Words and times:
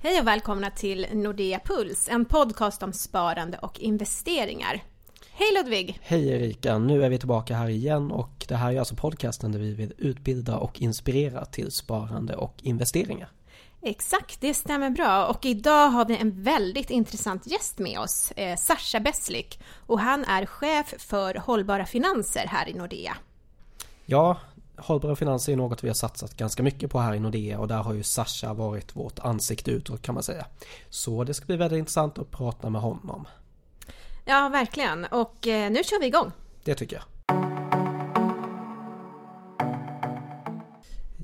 Hej 0.00 0.20
och 0.20 0.26
välkomna 0.26 0.70
till 0.70 1.06
Nordea 1.12 1.60
Puls, 1.64 2.08
en 2.08 2.24
podcast 2.24 2.82
om 2.82 2.92
sparande 2.92 3.58
och 3.58 3.80
investeringar. 3.80 4.82
Hej 5.30 5.46
Ludvig! 5.54 5.98
Hej 6.02 6.28
Erika! 6.28 6.78
Nu 6.78 7.04
är 7.04 7.08
vi 7.08 7.18
tillbaka 7.18 7.56
här 7.56 7.68
igen 7.68 8.10
och 8.10 8.44
det 8.48 8.54
här 8.54 8.72
är 8.72 8.78
alltså 8.78 8.94
podcasten 8.94 9.52
där 9.52 9.58
vi 9.58 9.74
vill 9.74 9.92
utbilda 9.98 10.56
och 10.56 10.82
inspirera 10.82 11.44
till 11.44 11.70
sparande 11.70 12.36
och 12.36 12.54
investeringar. 12.62 13.30
Exakt, 13.82 14.40
det 14.40 14.54
stämmer 14.54 14.90
bra. 14.90 15.26
Och 15.26 15.46
idag 15.46 15.88
har 15.88 16.04
vi 16.04 16.16
en 16.16 16.42
väldigt 16.42 16.90
intressant 16.90 17.46
gäst 17.46 17.78
med 17.78 17.98
oss, 18.00 18.30
eh, 18.30 18.56
Sascha 18.56 19.00
Beslik. 19.00 19.60
Och 19.86 20.00
han 20.00 20.24
är 20.24 20.46
chef 20.46 20.94
för 20.98 21.34
hållbara 21.34 21.86
finanser 21.86 22.46
här 22.46 22.68
i 22.68 22.74
Nordea. 22.74 23.16
Ja, 24.06 24.36
hållbara 24.78 25.16
finanser 25.16 25.52
är 25.52 25.56
något 25.56 25.84
vi 25.84 25.88
har 25.88 25.94
satsat 25.94 26.36
ganska 26.36 26.62
mycket 26.62 26.90
på 26.90 26.98
här 26.98 27.14
i 27.14 27.20
Nordea 27.20 27.58
och 27.58 27.68
där 27.68 27.82
har 27.82 27.94
ju 27.94 28.02
Sascha 28.02 28.54
varit 28.54 28.96
vårt 28.96 29.18
ansikte 29.18 29.70
utåt 29.70 30.02
kan 30.02 30.14
man 30.14 30.22
säga. 30.22 30.46
Så 30.90 31.24
det 31.24 31.34
ska 31.34 31.46
bli 31.46 31.56
väldigt 31.56 31.78
intressant 31.78 32.18
att 32.18 32.30
prata 32.30 32.70
med 32.70 32.80
honom. 32.80 33.28
Ja, 34.24 34.48
verkligen. 34.48 35.04
Och 35.04 35.46
eh, 35.46 35.70
nu 35.70 35.84
kör 35.84 36.00
vi 36.00 36.06
igång. 36.06 36.32
Det 36.64 36.74
tycker 36.74 36.96
jag. 36.96 37.04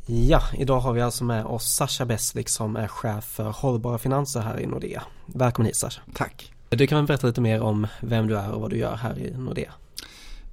Ja, 0.07 0.41
idag 0.55 0.81
har 0.81 0.93
vi 0.93 1.01
alltså 1.01 1.25
med 1.25 1.45
oss 1.45 1.75
Sascha 1.75 2.05
Beslik 2.05 2.49
som 2.49 2.77
är 2.77 2.89
chef 2.89 3.25
för 3.25 3.51
hållbara 3.51 3.99
finanser 3.99 4.41
här 4.41 4.61
i 4.61 4.67
Nordea. 4.67 5.03
Välkommen 5.27 5.67
hit 5.67 5.77
Sascha. 5.77 6.03
Tack. 6.15 6.53
Du 6.69 6.87
kan 6.87 6.99
väl 6.99 7.07
berätta 7.07 7.27
lite 7.27 7.41
mer 7.41 7.63
om 7.63 7.87
vem 8.01 8.27
du 8.27 8.39
är 8.39 8.53
och 8.53 8.61
vad 8.61 8.71
du 8.71 8.79
gör 8.79 8.97
här 8.97 9.19
i 9.19 9.31
Nordea? 9.31 9.73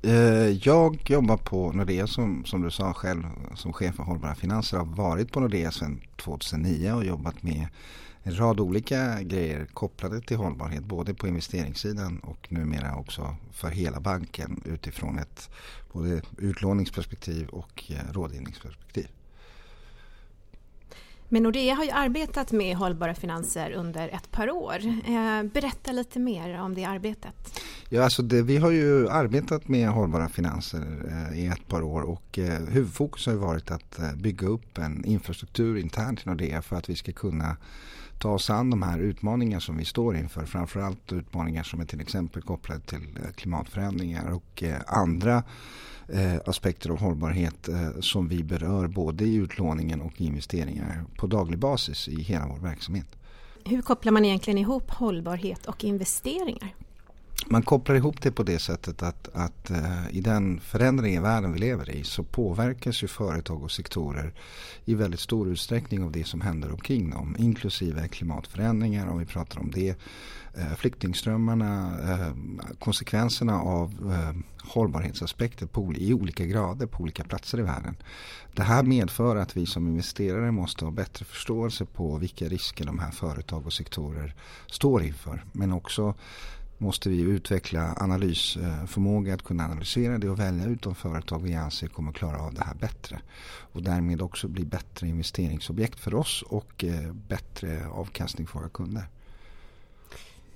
Eh, 0.04 0.50
jag 0.68 1.10
jobbar 1.10 1.38
på 1.38 1.72
Nordea 1.72 2.08
som, 2.08 2.46
som 2.46 2.62
du 2.62 2.72
sa 2.72 2.94
själv 2.94 3.24
som 3.56 3.74
chef 3.74 3.96
för 3.96 4.04
hållbara 4.04 4.36
finanser. 4.36 4.78
Jag 4.78 4.86
har 4.86 4.96
varit 4.96 5.32
på 5.32 5.40
Nordea 5.40 5.72
sedan 5.72 6.02
2009 6.16 6.92
och 6.92 7.06
jobbat 7.06 7.44
med 7.44 7.68
en 8.24 8.40
rad 8.40 8.60
olika 8.60 9.22
grejer 9.22 9.66
kopplade 9.66 10.22
till 10.22 10.38
hållbarhet. 10.38 10.84
Både 10.84 11.14
på 11.14 11.28
investeringssidan 11.28 12.20
och 12.20 12.48
numera 12.52 12.96
också 12.96 13.36
för 13.52 13.70
hela 13.70 14.00
banken 14.00 14.62
utifrån 14.66 15.20
ett 15.20 15.50
både 15.94 16.22
utlåningsperspektiv 16.38 17.48
och 17.48 17.84
eh, 17.90 18.14
rådgivningsperspektiv. 18.14 19.08
Men 21.34 21.44
Nordea 21.44 21.76
har 21.76 21.84
ju 21.84 21.92
arbetat 21.92 22.52
med 22.52 22.76
hållbara 22.76 23.16
finanser 23.16 23.72
under 23.72 24.10
ett 24.10 24.32
par 24.32 24.52
år. 24.52 24.80
Eh, 24.86 25.44
berätta 25.54 25.92
lite 25.92 26.20
mer 26.20 26.62
om 26.62 26.76
det 26.76 26.84
arbetet. 26.84 27.62
Ja, 27.90 28.04
alltså 28.04 28.22
det, 28.22 28.42
vi 28.42 28.58
har 28.58 28.72
ju 28.72 29.10
arbetat 29.10 29.68
med 29.68 29.90
hållbara 29.90 30.30
finanser 30.30 30.86
eh, 31.08 31.40
i 31.40 31.48
ett 31.48 31.68
par 31.68 31.82
år 31.82 32.02
och 32.02 32.40
eh, 32.40 32.60
huvudfokus 32.68 33.26
har 33.26 33.34
varit 33.34 33.72
att 33.72 34.00
bygga 34.16 34.48
upp 34.48 34.78
en 34.78 35.06
infrastruktur 35.06 35.78
internt 35.78 36.20
i 36.26 36.30
Nordea 36.30 36.62
för 36.62 36.76
att 36.76 36.90
vi 36.90 36.96
ska 36.96 37.12
kunna 37.12 37.58
ta 38.20 38.32
oss 38.32 38.50
an 38.50 38.70
de 38.70 38.82
här 38.82 39.00
utmaningar 39.00 39.60
som 39.60 39.78
vi 39.78 39.86
står 39.86 40.18
inför. 40.18 40.46
Framförallt 40.46 41.14
utmaningar 41.14 41.64
som 41.64 41.80
är 41.80 41.86
till 41.86 42.02
exempel 42.02 42.42
kopplade 42.42 42.82
till 42.82 43.20
klimatförändringar 43.36 44.32
och 44.32 44.64
andra 44.88 45.44
Eh, 46.08 46.36
aspekter 46.46 46.90
av 46.90 47.00
hållbarhet 47.00 47.68
eh, 47.68 48.00
som 48.00 48.28
vi 48.28 48.44
berör 48.44 48.88
både 48.88 49.24
i 49.26 49.36
utlåningen 49.36 50.02
och 50.02 50.22
investeringar 50.22 51.04
på 51.18 51.28
daglig 51.28 51.60
basis 51.60 52.08
i 52.08 52.22
hela 52.22 52.48
vår 52.48 52.60
verksamhet. 52.60 53.08
Hur 53.66 53.82
kopplar 53.82 54.12
man 54.12 54.26
egentligen 54.26 54.58
ihop 54.58 54.92
hållbarhet 54.92 55.66
och 55.66 55.84
investeringar? 55.84 56.76
Man 57.46 57.64
kopplar 57.64 57.96
ihop 57.96 58.22
det 58.22 58.32
på 58.32 58.44
det 58.44 58.60
sättet 58.60 59.04
att, 59.04 59.30
att 59.34 59.72
uh, 59.72 60.16
i 60.16 60.22
den 60.22 60.60
förändring 60.60 61.16
i 61.16 61.20
världen 61.20 61.54
vi 61.54 61.60
lever 61.60 61.90
i 61.90 62.04
så 62.04 62.24
påverkas 62.24 63.04
ju 63.04 63.08
företag 63.08 63.64
och 63.64 63.72
sektorer 63.72 64.34
i 64.86 64.96
väldigt 64.96 65.20
stor 65.20 65.50
utsträckning 65.50 66.04
av 66.04 66.12
det 66.12 66.24
som 66.24 66.42
händer 66.42 66.72
omkring 66.72 67.10
dem. 67.10 67.36
Inklusive 67.40 68.08
klimatförändringar 68.08 69.08
om 69.08 69.20
vi 69.20 69.26
pratar 69.26 69.60
om 69.60 69.72
det. 69.72 69.96
Uh, 70.58 70.76
flyktingströmmarna, 70.78 71.98
uh, 72.04 72.36
konsekvenserna 72.80 73.62
av 73.62 74.14
hållbarhetsaspekter 74.64 75.66
på, 75.66 75.94
i 75.94 76.14
olika 76.14 76.46
grader 76.46 76.86
på 76.86 77.04
olika 77.04 77.24
platser 77.24 77.60
i 77.60 77.62
världen. 77.62 77.96
Det 78.56 78.64
här 78.64 78.84
medför 78.84 79.36
att 79.36 79.58
vi 79.58 79.66
som 79.66 79.88
investerare 79.88 80.52
måste 80.52 80.86
ha 80.86 80.92
bättre 80.92 81.26
förståelse 81.26 81.86
på 81.86 82.18
vilka 82.18 82.46
risker 82.46 82.86
de 82.86 83.00
här 83.00 83.12
företag 83.12 83.66
och 83.66 83.74
sektorer 83.74 84.36
står 84.68 85.04
inför. 85.04 85.44
Men 85.52 85.72
också 85.72 86.14
måste 86.82 87.10
vi 87.10 87.22
utveckla 87.22 87.94
analysförmåga 87.98 89.34
att 89.34 89.44
kunna 89.44 89.66
analysera 89.66 90.18
det 90.18 90.30
och 90.30 90.40
välja 90.40 90.66
ut 90.66 90.82
de 90.82 90.96
företag 90.96 91.40
vi 91.40 91.56
anser 91.56 91.88
kommer 91.88 92.12
klara 92.12 92.42
av 92.42 92.54
det 92.54 92.64
här 92.64 92.76
bättre. 92.76 93.22
Och 93.74 93.84
därmed 93.84 94.22
också 94.22 94.48
bli 94.48 94.66
bättre 94.66 95.08
investeringsobjekt 95.08 96.00
för 96.00 96.14
oss 96.14 96.44
och 96.48 96.84
eh, 96.84 97.12
bättre 97.14 97.88
avkastning 97.88 98.48
för 98.48 98.60
våra 98.60 98.70
kunder. 98.70 99.04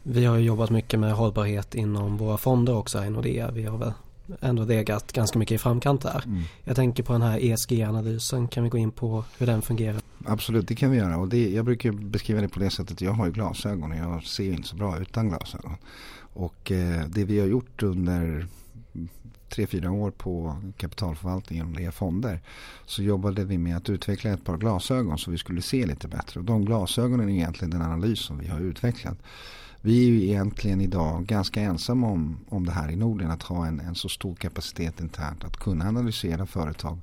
Vi 0.03 0.25
har 0.25 0.37
jobbat 0.37 0.69
mycket 0.69 0.99
med 0.99 1.13
hållbarhet 1.13 1.75
inom 1.75 2.17
våra 2.17 2.37
fonder 2.37 2.75
också 2.75 3.03
i 3.03 3.09
Nordea. 3.09 3.51
Vi 3.51 3.63
har 3.63 3.77
väl 3.77 3.93
ändå 4.41 4.63
legat 4.63 5.11
ganska 5.11 5.39
mycket 5.39 5.55
i 5.55 5.57
framkant 5.57 6.01
där. 6.01 6.23
Mm. 6.25 6.43
Jag 6.63 6.75
tänker 6.75 7.03
på 7.03 7.13
den 7.13 7.21
här 7.21 7.39
ESG-analysen. 7.39 8.47
Kan 8.47 8.63
vi 8.63 8.69
gå 8.69 8.77
in 8.77 8.91
på 8.91 9.23
hur 9.37 9.45
den 9.45 9.61
fungerar? 9.61 10.01
Absolut, 10.27 10.67
det 10.67 10.75
kan 10.75 10.91
vi 10.91 10.97
göra. 10.97 11.17
Och 11.17 11.29
det, 11.29 11.49
jag 11.49 11.65
brukar 11.65 11.91
beskriva 11.91 12.41
det 12.41 12.47
på 12.47 12.59
det 12.59 12.69
sättet. 12.69 13.01
Jag 13.01 13.11
har 13.11 13.25
ju 13.25 13.31
glasögon 13.31 13.91
och 13.91 13.97
jag 13.97 14.23
ser 14.23 14.53
inte 14.53 14.67
så 14.67 14.75
bra 14.75 14.99
utan 14.99 15.29
glasögon. 15.29 15.75
Och 16.33 16.71
eh, 16.71 17.05
det 17.07 17.23
vi 17.23 17.39
har 17.39 17.47
gjort 17.47 17.83
under 17.83 18.47
tre, 19.49 19.67
fyra 19.67 19.91
år 19.91 20.11
på 20.11 20.57
kapitalförvaltningen 20.77 21.87
och 21.87 21.93
fonder 21.93 22.41
så 22.85 23.03
jobbade 23.03 23.45
vi 23.45 23.57
med 23.57 23.77
att 23.77 23.89
utveckla 23.89 24.31
ett 24.31 24.43
par 24.43 24.57
glasögon 24.57 25.17
så 25.17 25.31
vi 25.31 25.37
skulle 25.37 25.61
se 25.61 25.85
lite 25.85 26.07
bättre. 26.07 26.39
Och 26.39 26.45
de 26.45 26.65
glasögonen 26.65 27.29
är 27.29 27.33
egentligen 27.33 27.71
den 27.71 27.81
analys 27.81 28.19
som 28.19 28.37
vi 28.37 28.47
har 28.47 28.59
utvecklat. 28.59 29.17
Vi 29.81 30.03
är 30.03 30.09
ju 30.09 30.23
egentligen 30.23 30.81
idag 30.81 31.25
ganska 31.25 31.61
ensamma 31.61 32.07
om, 32.07 32.37
om 32.49 32.65
det 32.65 32.71
här 32.71 32.91
i 32.91 32.95
Norden 32.95 33.31
att 33.31 33.43
ha 33.43 33.65
en, 33.65 33.79
en 33.79 33.95
så 33.95 34.09
stor 34.09 34.35
kapacitet 34.35 35.01
internt 35.01 35.43
att 35.43 35.57
kunna 35.57 35.87
analysera 35.87 36.45
företag 36.45 36.97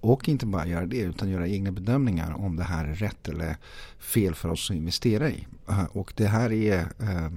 och 0.00 0.28
inte 0.28 0.46
bara 0.46 0.66
göra 0.66 0.86
det 0.86 0.98
utan 0.98 1.30
göra 1.30 1.48
egna 1.48 1.72
bedömningar 1.72 2.32
om 2.32 2.56
det 2.56 2.64
här 2.64 2.84
är 2.84 2.94
rätt 2.94 3.28
eller 3.28 3.56
fel 3.98 4.34
för 4.34 4.48
oss 4.48 4.70
att 4.70 4.76
investera 4.76 5.30
i. 5.30 5.46
Eh, 5.68 5.84
och 5.84 6.12
det 6.16 6.26
här 6.26 6.52
är 6.52 6.78
eh, 6.80 7.30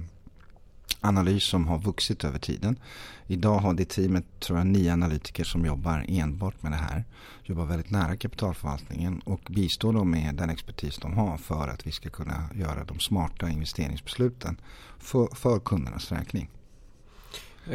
analys 1.00 1.44
som 1.44 1.68
har 1.68 1.78
vuxit 1.78 2.24
över 2.24 2.38
tiden. 2.38 2.78
Idag 3.26 3.58
har 3.58 3.74
det 3.74 3.84
teamet 3.84 4.24
tror 4.40 4.58
jag 4.58 4.66
nio 4.66 4.92
analytiker 4.92 5.44
som 5.44 5.66
jobbar 5.66 6.04
enbart 6.08 6.62
med 6.62 6.72
det 6.72 6.76
här. 6.76 7.04
Jobbar 7.44 7.64
väldigt 7.64 7.90
nära 7.90 8.16
kapitalförvaltningen 8.16 9.20
och 9.20 9.40
bistår 9.50 9.92
dem 9.92 10.10
med 10.10 10.34
den 10.34 10.50
expertis 10.50 10.98
de 10.98 11.12
har 11.12 11.36
för 11.36 11.68
att 11.68 11.86
vi 11.86 11.92
ska 11.92 12.10
kunna 12.10 12.48
göra 12.54 12.84
de 12.84 13.00
smarta 13.00 13.48
investeringsbesluten 13.48 14.60
för, 14.98 15.34
för 15.34 15.58
kundernas 15.58 16.12
räkning. 16.12 16.50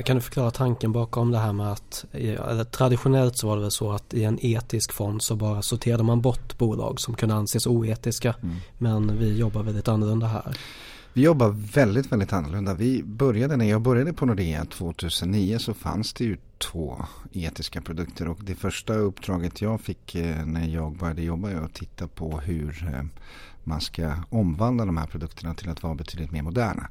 Kan 0.05 0.15
du 0.15 0.21
förklara 0.21 0.51
tanken 0.51 0.91
bakom 0.91 1.31
det 1.31 1.37
här 1.37 1.53
med 1.53 1.71
att 1.71 2.05
traditionellt 2.71 3.37
så 3.37 3.47
var 3.47 3.55
det 3.55 3.61
väl 3.61 3.71
så 3.71 3.91
att 3.91 4.13
i 4.13 4.23
en 4.23 4.45
etisk 4.45 4.93
fond 4.93 5.21
så 5.21 5.35
bara 5.35 5.61
sorterade 5.61 6.03
man 6.03 6.21
bort 6.21 6.57
bolag 6.57 6.99
som 6.99 7.15
kunde 7.15 7.35
anses 7.35 7.67
oetiska. 7.67 8.35
Mm. 8.43 8.55
Men 8.77 9.17
vi 9.17 9.37
jobbar 9.37 9.63
väldigt 9.63 9.87
annorlunda 9.87 10.27
här. 10.27 10.57
Vi 11.13 11.23
jobbar 11.23 11.49
väldigt, 11.73 12.11
väldigt 12.11 12.33
annorlunda. 12.33 12.73
Vi 12.73 13.03
började, 13.03 13.57
när 13.57 13.65
jag 13.65 13.81
började 13.81 14.13
på 14.13 14.25
Nordea 14.25 14.65
2009 14.65 15.57
så 15.59 15.73
fanns 15.73 16.13
det 16.13 16.23
ju 16.23 16.37
två 16.57 17.05
etiska 17.33 17.81
produkter 17.81 18.27
och 18.27 18.39
det 18.43 18.55
första 18.55 18.93
uppdraget 18.93 19.61
jag 19.61 19.81
fick 19.81 20.15
eh, 20.15 20.45
när 20.45 20.67
jag 20.67 20.97
började 20.97 21.21
jobba 21.21 21.49
är 21.49 21.55
att 21.55 21.73
titta 21.73 22.07
på 22.07 22.39
hur 22.39 22.89
eh, 22.93 23.03
man 23.67 23.81
ska 23.81 24.13
omvandla 24.29 24.85
de 24.85 24.97
här 24.97 25.07
produkterna 25.07 25.53
till 25.53 25.69
att 25.69 25.83
vara 25.83 25.95
betydligt 25.95 26.31
mer 26.31 26.41
moderna. 26.41 26.87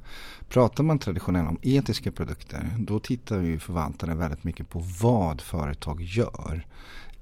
Pratar 0.49 0.85
man 0.85 0.99
traditionellt 0.99 1.49
om 1.49 1.59
etiska 1.63 2.13
produkter 2.13 2.71
då 2.79 2.99
tittar 2.99 3.41
ju 3.41 3.59
förvaltaren 3.59 4.19
väldigt 4.19 4.45
mycket 4.45 4.69
på 4.69 4.83
vad 5.03 5.41
företag 5.41 6.03
gör 6.03 6.67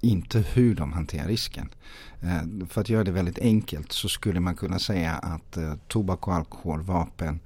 inte 0.05 0.39
hur 0.39 0.75
de 0.75 0.93
hanterar 0.93 1.29
risken. 1.29 1.69
Eh, 2.21 2.67
för 2.69 2.81
att 2.81 2.89
göra 2.89 3.05
det 3.05 3.13
väldigt 3.13 3.39
enkelt 3.39 3.93
så 3.93 4.09
skulle 4.09 4.41
man 4.41 4.55
kunna 4.55 4.79
säga 4.79 5.13
att 5.13 5.57
eh, 5.57 5.75
tobak 5.89 6.29
och 6.29 6.35
alkohol, 6.35 6.83
vapen, 6.83 7.41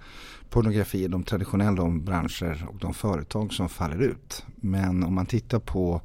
pornografi 0.50 1.04
är 1.04 1.08
de 1.08 1.22
traditionella 1.22 1.88
branscher 1.88 2.66
och 2.68 2.78
de 2.78 2.94
företag 2.94 3.52
som 3.52 3.68
faller 3.68 4.02
ut. 4.02 4.44
Men 4.56 5.04
om 5.04 5.14
man 5.14 5.26
tittar 5.26 5.58
på 5.58 6.00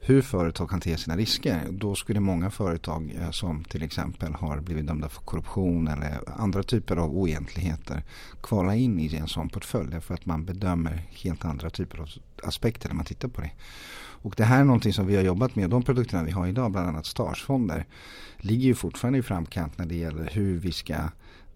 hur 0.00 0.22
företag 0.22 0.70
hanterar 0.70 0.96
sina 0.96 1.16
risker 1.16 1.66
då 1.70 1.94
skulle 1.94 2.20
många 2.20 2.50
företag 2.50 3.12
eh, 3.20 3.30
som 3.30 3.64
till 3.64 3.82
exempel 3.82 4.34
har 4.34 4.60
blivit 4.60 4.86
dömda 4.86 5.08
för 5.08 5.22
korruption 5.22 5.88
eller 5.88 6.20
andra 6.36 6.62
typer 6.62 6.96
av 6.96 7.18
oegentligheter 7.18 8.02
kvala 8.42 8.74
in 8.74 9.00
i 9.00 9.16
en 9.16 9.28
sån 9.28 9.48
portfölj 9.48 10.00
för 10.00 10.14
att 10.14 10.26
man 10.26 10.44
bedömer 10.44 11.02
helt 11.10 11.44
andra 11.44 11.70
typer 11.70 11.98
av 11.98 12.08
aspekter 12.42 12.88
när 12.88 12.96
man 12.96 13.04
tittar 13.04 13.28
på 13.28 13.40
det. 13.40 13.50
Och 14.22 14.34
det 14.36 14.44
här 14.44 14.60
är 14.60 14.64
någonting 14.64 14.92
som 14.92 15.06
vi 15.06 15.16
har 15.16 15.22
jobbat 15.22 15.56
med. 15.56 15.70
De 15.70 15.82
produkterna 15.82 16.22
vi 16.22 16.30
har 16.30 16.46
idag, 16.46 16.72
bland 16.72 16.88
annat 16.88 17.06
Starsfonder, 17.06 17.86
ligger 18.38 18.64
ju 18.64 18.74
fortfarande 18.74 19.18
i 19.18 19.22
framkant 19.22 19.78
när 19.78 19.86
det 19.86 19.96
gäller 19.96 20.30
hur 20.32 20.58
vi 20.58 20.72
ska, 20.72 20.96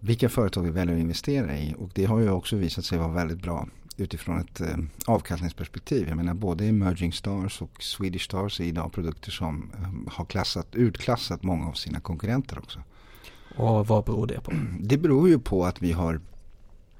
vilka 0.01 0.29
företag 0.29 0.63
vi 0.63 0.71
väljer 0.71 0.95
att 0.95 1.01
investera 1.01 1.59
i. 1.59 1.75
Och 1.79 1.91
det 1.95 2.05
har 2.05 2.19
ju 2.19 2.31
också 2.31 2.57
visat 2.57 2.85
sig 2.85 2.99
vara 2.99 3.09
väldigt 3.09 3.43
bra 3.43 3.69
utifrån 3.97 4.39
ett 4.39 4.61
eh, 4.61 4.77
avkastningsperspektiv. 5.07 6.09
Jag 6.09 6.17
menar 6.17 6.35
både 6.35 6.65
Emerging 6.67 7.13
Stars 7.13 7.63
och 7.63 7.83
Swedish 7.83 8.25
Stars 8.25 8.61
är 8.61 8.65
idag 8.65 8.93
produkter 8.93 9.31
som 9.31 9.71
eh, 9.75 10.13
har 10.13 10.25
klassat, 10.25 10.75
utklassat 10.75 11.43
många 11.43 11.69
av 11.69 11.73
sina 11.73 12.01
konkurrenter 12.01 12.59
också. 12.59 12.81
Och 13.57 13.87
vad 13.87 14.05
beror 14.05 14.27
det 14.27 14.41
på? 14.41 14.53
Det 14.81 14.99
beror 14.99 15.29
ju 15.29 15.39
på 15.39 15.65
att 15.65 15.83
vi 15.83 15.93
har 15.93 16.21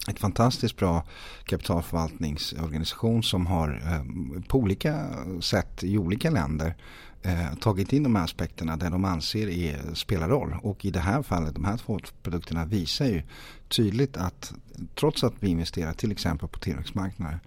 ett 0.09 0.19
fantastiskt 0.19 0.77
bra 0.77 1.05
kapitalförvaltningsorganisation 1.45 3.23
som 3.23 3.47
har 3.47 3.83
eh, 3.87 4.43
på 4.49 4.59
olika 4.59 5.09
sätt 5.41 5.85
i 5.85 5.99
olika 5.99 6.31
länder 6.31 6.75
eh, 7.23 7.55
tagit 7.55 7.93
in 7.93 8.03
de 8.03 8.17
här 8.17 8.25
aspekterna 8.25 8.77
där 8.77 8.91
de 8.91 9.05
anser 9.05 9.49
är, 9.49 9.95
spelar 9.95 10.29
roll. 10.29 10.57
Och 10.63 10.85
i 10.85 10.91
det 10.91 11.01
här 11.01 11.23
fallet, 11.23 11.55
de 11.55 11.65
här 11.65 11.77
två 11.77 12.01
produkterna 12.23 12.65
visar 12.65 13.07
ju 13.07 13.23
tydligt 13.69 14.17
att 14.17 14.53
trots 14.95 15.25
att 15.25 15.35
vi 15.41 15.49
investerar 15.49 15.93
till 15.93 16.13
exempel 16.13 16.49
på 16.49 16.59
tillväxtmarknader 16.59 17.41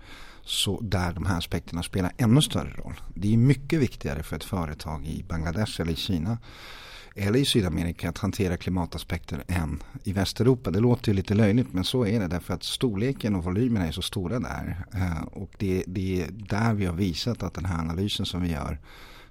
så 0.43 0.79
där 0.81 1.13
de 1.13 1.25
här 1.25 1.37
aspekterna 1.37 1.83
spelar 1.83 2.11
ännu 2.17 2.41
större 2.41 2.69
roll. 2.69 2.93
Det 3.13 3.33
är 3.33 3.37
mycket 3.37 3.79
viktigare 3.79 4.23
för 4.23 4.35
ett 4.35 4.43
företag 4.43 5.05
i 5.05 5.23
Bangladesh 5.23 5.81
eller 5.81 5.91
i 5.91 5.95
Kina 5.95 6.37
eller 7.15 7.39
i 7.39 7.45
Sydamerika 7.45 8.09
att 8.09 8.17
hantera 8.17 8.57
klimataspekter 8.57 9.43
än 9.47 9.83
i 10.03 10.13
Västeuropa. 10.13 10.71
Det 10.71 10.79
låter 10.79 11.11
ju 11.11 11.15
lite 11.15 11.33
löjligt 11.33 11.73
men 11.73 11.83
så 11.83 12.05
är 12.05 12.19
det 12.19 12.27
därför 12.27 12.53
att 12.53 12.63
storleken 12.63 13.35
och 13.35 13.43
volymerna 13.43 13.87
är 13.87 13.91
så 13.91 14.01
stora 14.01 14.39
där. 14.39 14.85
Eh, 14.93 15.23
och 15.23 15.51
det, 15.57 15.83
det 15.87 16.21
är 16.21 16.27
där 16.31 16.73
vi 16.73 16.85
har 16.85 16.93
visat 16.93 17.43
att 17.43 17.53
den 17.53 17.65
här 17.65 17.79
analysen 17.79 18.25
som 18.25 18.41
vi 18.41 18.51
gör 18.51 18.79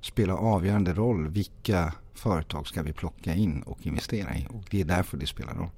spelar 0.00 0.34
avgörande 0.34 0.94
roll. 0.94 1.28
Vilka 1.28 1.92
företag 2.14 2.66
ska 2.66 2.82
vi 2.82 2.92
plocka 2.92 3.34
in 3.34 3.62
och 3.62 3.86
investera 3.86 4.36
i? 4.36 4.46
Och 4.50 4.64
det 4.70 4.80
är 4.80 4.84
därför 4.84 5.16
det 5.16 5.26
spelar 5.26 5.54
roll. 5.54 5.70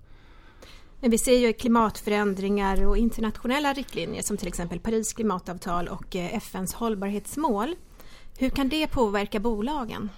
Men 1.00 1.10
vi 1.10 1.18
ser 1.18 1.38
ju 1.38 1.52
klimatförändringar 1.52 2.86
och 2.86 2.96
internationella 2.96 3.72
riktlinjer 3.72 4.22
som 4.22 4.36
till 4.36 4.48
exempel 4.48 4.80
Paris 4.80 5.12
klimatavtal 5.12 5.88
och 5.88 6.16
eh, 6.16 6.34
FNs 6.34 6.74
hållbarhetsmål. 6.74 7.74
Hur 8.38 8.50
kan 8.50 8.68
det 8.68 8.86
påverka 8.86 9.40
bolagen? 9.40 10.10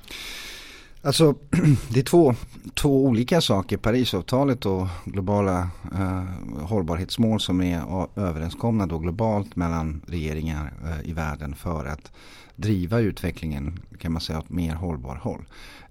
Alltså 1.03 1.35
det 1.89 2.01
är 2.01 2.05
två, 2.05 2.35
två 2.75 3.05
olika 3.05 3.41
saker. 3.41 3.77
Parisavtalet 3.77 4.67
och 4.67 4.87
globala 5.05 5.71
eh, 5.93 6.25
hållbarhetsmål 6.63 7.41
som 7.41 7.61
är 7.61 7.83
överenskomna 8.17 8.87
då 8.87 8.99
globalt 8.99 9.57
mellan 9.57 10.03
regeringar 10.07 10.73
eh, 10.85 11.11
i 11.11 11.13
världen 11.13 11.55
för 11.55 11.87
att 11.87 12.13
driva 12.57 12.99
utvecklingen 12.99 13.79
kan 13.99 14.13
man 14.13 14.21
säga 14.21 14.39
åt 14.39 14.51
mer 14.51 14.75
hållbar 14.75 15.17
håll. 15.17 15.45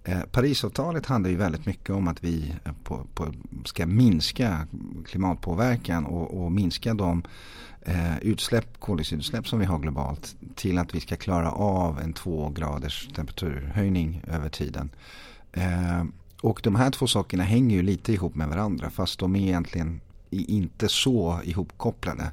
Eh, 0.04 0.22
Parisavtalet 0.32 1.06
handlar 1.06 1.30
ju 1.30 1.36
väldigt 1.36 1.66
mycket 1.66 1.90
om 1.90 2.08
att 2.08 2.24
vi 2.24 2.54
eh, 2.64 2.72
på, 2.84 3.08
på, 3.14 3.34
ska 3.66 3.86
minska 3.86 4.68
klimatpåverkan 5.06 6.06
och, 6.06 6.44
och 6.44 6.52
minska 6.52 6.94
de 6.94 7.24
eh, 7.88 8.18
utsläpp, 8.22 8.80
koldioxidutsläpp 8.80 9.48
som 9.48 9.60
vi 9.60 9.66
har 9.66 9.80
globalt 9.80 10.36
till 10.56 10.78
att 10.78 10.96
vi 10.96 11.00
ska 11.00 11.16
klara 11.16 11.52
av 11.52 12.00
en 12.00 12.14
två 12.14 12.50
graders 12.50 13.08
temperaturhöjning 13.16 14.24
över 14.28 14.50
tiden. 14.50 14.90
Eh, 15.52 16.04
och 16.42 16.60
de 16.64 16.76
här 16.76 16.92
två 16.92 17.08
sakerna 17.08 17.44
hänger 17.44 17.76
ju 17.76 17.82
lite 17.82 18.14
ihop 18.14 18.36
med 18.36 18.48
varandra 18.48 18.90
fast 18.90 19.20
de 19.20 19.36
är 19.36 19.40
egentligen 19.40 20.02
inte 20.30 20.90
så 20.90 21.40
ihopkopplade. 21.44 22.32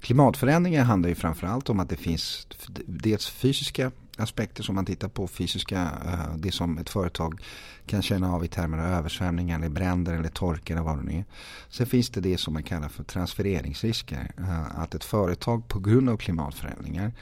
Klimatförändringar 0.00 0.84
handlar 0.84 1.08
ju 1.08 1.14
framförallt 1.14 1.70
om 1.70 1.80
att 1.80 1.88
det 1.88 1.96
finns 1.96 2.46
dels 2.86 3.28
fysiska 3.28 3.90
aspekter 4.16 4.62
som 4.62 4.74
man 4.74 4.86
tittar 4.86 5.08
på 5.08 5.28
fysiska, 5.28 5.90
eh, 6.06 6.36
det 6.36 6.52
som 6.52 6.78
ett 6.78 6.90
företag 6.90 7.40
kan 7.86 8.02
känna 8.02 8.34
av 8.34 8.44
i 8.44 8.48
termer 8.48 8.78
av 8.78 8.84
översvämningar 8.84 9.58
eller 9.58 9.68
bränder 9.68 10.14
eller 10.14 10.28
torka 10.28 10.72
eller 10.72 10.82
vad 10.82 10.98
det 10.98 11.02
nu 11.02 11.18
är. 11.18 11.24
Sen 11.68 11.86
finns 11.86 12.10
det 12.10 12.20
det 12.20 12.38
som 12.38 12.54
man 12.54 12.62
kallar 12.62 12.88
för 12.88 13.04
transfereringsrisker. 13.04 14.30
Eh, 14.38 14.80
att 14.80 14.94
ett 14.94 15.04
företag 15.04 15.68
på 15.68 15.78
grund 15.78 16.08
av 16.08 16.16
klimatförändringar 16.16 17.12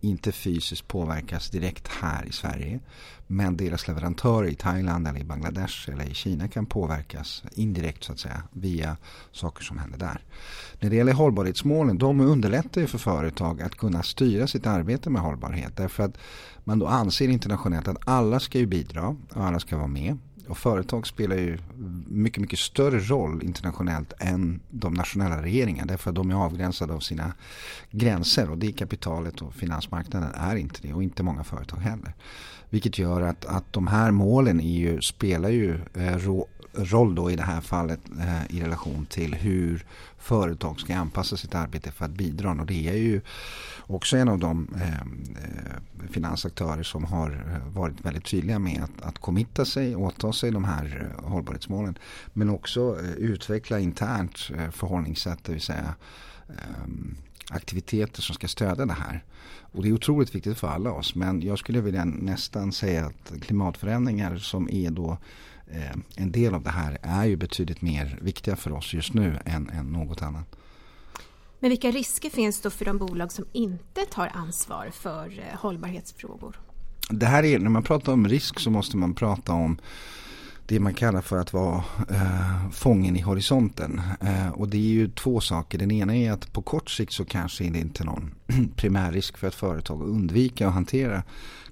inte 0.00 0.32
fysiskt 0.32 0.88
påverkas 0.88 1.50
direkt 1.50 1.88
här 1.88 2.24
i 2.24 2.32
Sverige. 2.32 2.80
Men 3.26 3.56
deras 3.56 3.88
leverantörer 3.88 4.48
i 4.48 4.54
Thailand 4.54 5.08
eller 5.08 5.20
i 5.20 5.24
Bangladesh 5.24 5.90
eller 5.90 6.10
i 6.10 6.14
Kina 6.14 6.48
kan 6.48 6.66
påverkas 6.66 7.42
indirekt 7.52 8.04
så 8.04 8.12
att 8.12 8.18
säga 8.18 8.42
via 8.52 8.96
saker 9.32 9.64
som 9.64 9.78
händer 9.78 9.98
där. 9.98 10.24
När 10.80 10.90
det 10.90 10.96
gäller 10.96 11.12
hållbarhetsmålen, 11.12 11.98
de 11.98 12.20
underlättar 12.20 12.80
ju 12.80 12.86
för 12.86 12.98
företag 12.98 13.62
att 13.62 13.74
kunna 13.74 14.02
styra 14.02 14.46
sitt 14.46 14.66
arbete 14.66 15.10
med 15.10 15.22
hållbarhet. 15.22 15.76
Därför 15.76 16.02
att 16.02 16.18
man 16.64 16.78
då 16.78 16.86
anser 16.86 17.28
internationellt 17.28 17.88
att 17.88 18.08
alla 18.08 18.40
ska 18.40 18.58
ju 18.58 18.66
bidra 18.66 19.16
och 19.34 19.44
alla 19.44 19.60
ska 19.60 19.76
vara 19.76 19.86
med. 19.86 20.09
Och 20.50 20.58
företag 20.58 21.06
spelar 21.06 21.36
ju 21.36 21.58
mycket, 22.08 22.40
mycket 22.40 22.58
större 22.58 22.98
roll 22.98 23.42
internationellt 23.42 24.12
än 24.18 24.60
de 24.70 24.94
nationella 24.94 25.42
regeringarna. 25.42 25.86
Därför 25.86 26.10
att 26.10 26.16
de 26.16 26.30
är 26.30 26.34
avgränsade 26.34 26.92
av 26.92 27.00
sina 27.00 27.32
gränser 27.90 28.50
och 28.50 28.58
det 28.58 28.72
kapitalet 28.72 29.42
och 29.42 29.54
finansmarknaden 29.54 30.30
är 30.34 30.56
inte 30.56 30.80
det 30.82 30.92
och 30.94 31.02
inte 31.02 31.22
många 31.22 31.44
företag 31.44 31.76
heller. 31.76 32.14
Vilket 32.70 32.98
gör 32.98 33.20
att, 33.20 33.44
att 33.44 33.72
de 33.72 33.86
här 33.86 34.10
målen 34.10 34.60
ju, 34.60 35.00
spelar 35.00 35.48
ju 35.48 35.80
eh, 35.94 36.16
roll 36.72 37.14
då 37.14 37.30
i 37.30 37.36
det 37.36 37.42
här 37.42 37.60
fallet 37.60 38.00
eh, 38.20 38.56
i 38.56 38.60
relation 38.60 39.06
till 39.06 39.34
hur 39.34 39.84
företag 40.18 40.80
ska 40.80 40.96
anpassa 40.96 41.36
sitt 41.36 41.54
arbete 41.54 41.92
för 41.92 42.04
att 42.04 42.10
bidra. 42.10 42.50
Och 42.50 42.66
det 42.66 42.88
är 42.88 42.96
ju 42.96 43.20
också 43.86 44.16
en 44.16 44.28
av 44.28 44.38
de 44.38 44.68
eh, 44.74 44.94
eh 44.94 46.08
finansaktörer 46.10 46.82
som 46.82 47.04
har 47.04 47.30
eh, 47.30 47.72
varit 47.74 48.04
väldigt 48.04 48.24
tydliga 48.24 48.58
med 48.58 48.82
att, 48.82 49.06
att 49.06 49.18
committa 49.18 49.64
sig, 49.64 49.96
åta 49.96 50.32
sig 50.32 50.50
de 50.50 50.64
här 50.64 51.10
eh, 51.18 51.30
hållbarhetsmålen. 51.30 51.98
Men 52.32 52.50
också 52.50 52.96
eh, 53.00 53.10
utveckla 53.10 53.78
internt 53.78 54.50
eh, 54.58 54.70
förhållningssätt, 54.70 55.44
det 55.44 55.52
vill 55.52 55.62
säga 55.62 55.94
eh, 56.48 56.84
aktiviteter 57.50 58.22
som 58.22 58.34
ska 58.34 58.48
stödja 58.48 58.86
det 58.86 58.92
här. 58.92 59.24
Och 59.72 59.82
det 59.82 59.88
är 59.88 59.92
otroligt 59.92 60.34
viktigt 60.34 60.58
för 60.58 60.68
alla 60.68 60.92
oss. 60.92 61.14
Men 61.14 61.42
jag 61.42 61.58
skulle 61.58 61.80
vilja 61.80 62.04
nästan 62.04 62.72
säga 62.72 63.06
att 63.06 63.42
klimatförändringar 63.42 64.36
som 64.36 64.68
är 64.70 64.90
då 64.90 65.10
eh, 65.10 65.18
en 66.16 66.32
del 66.32 66.54
av 66.54 66.62
det 66.62 66.70
här 66.70 66.98
är 67.02 67.24
ju 67.24 67.36
betydligt 67.36 67.82
mer 67.82 68.18
viktiga 68.22 68.56
för 68.56 68.72
oss 68.72 68.94
just 68.94 69.14
nu 69.14 69.38
än, 69.44 69.70
än 69.70 69.86
något 69.86 70.22
annat. 70.22 70.56
Men 71.60 71.70
vilka 71.70 71.90
risker 71.90 72.30
finns 72.30 72.60
då 72.60 72.70
för 72.70 72.84
de 72.84 72.98
bolag 72.98 73.32
som 73.32 73.44
inte 73.52 74.00
tar 74.00 74.30
ansvar 74.34 74.90
för 74.92 75.38
eh, 75.38 75.58
hållbarhetsfrågor? 75.58 76.60
Det 77.10 77.26
här 77.26 77.44
är, 77.44 77.58
när 77.58 77.70
man 77.70 77.82
pratar 77.82 78.12
om 78.12 78.28
risk 78.28 78.60
så 78.60 78.70
måste 78.70 78.96
man 78.96 79.14
prata 79.14 79.52
om 79.52 79.78
det 80.70 80.80
man 80.80 80.94
kallar 80.94 81.20
för 81.20 81.36
att 81.36 81.52
vara 81.52 81.84
eh, 82.10 82.70
fången 82.72 83.16
i 83.16 83.20
horisonten. 83.20 84.00
Eh, 84.20 84.50
och 84.50 84.68
det 84.68 84.76
är 84.76 84.92
ju 84.92 85.08
två 85.08 85.40
saker. 85.40 85.78
Den 85.78 85.90
ena 85.90 86.16
är 86.16 86.32
att 86.32 86.52
på 86.52 86.62
kort 86.62 86.90
sikt 86.90 87.12
så 87.12 87.24
kanske 87.24 87.64
är 87.64 87.70
det 87.70 87.78
inte 87.78 88.02
är 88.02 88.04
någon 88.04 88.34
primär 88.76 89.12
risk 89.12 89.38
för 89.38 89.46
ett 89.46 89.54
företag 89.54 90.02
att 90.02 90.08
undvika 90.08 90.68
att 90.68 90.74
hantera 90.74 91.22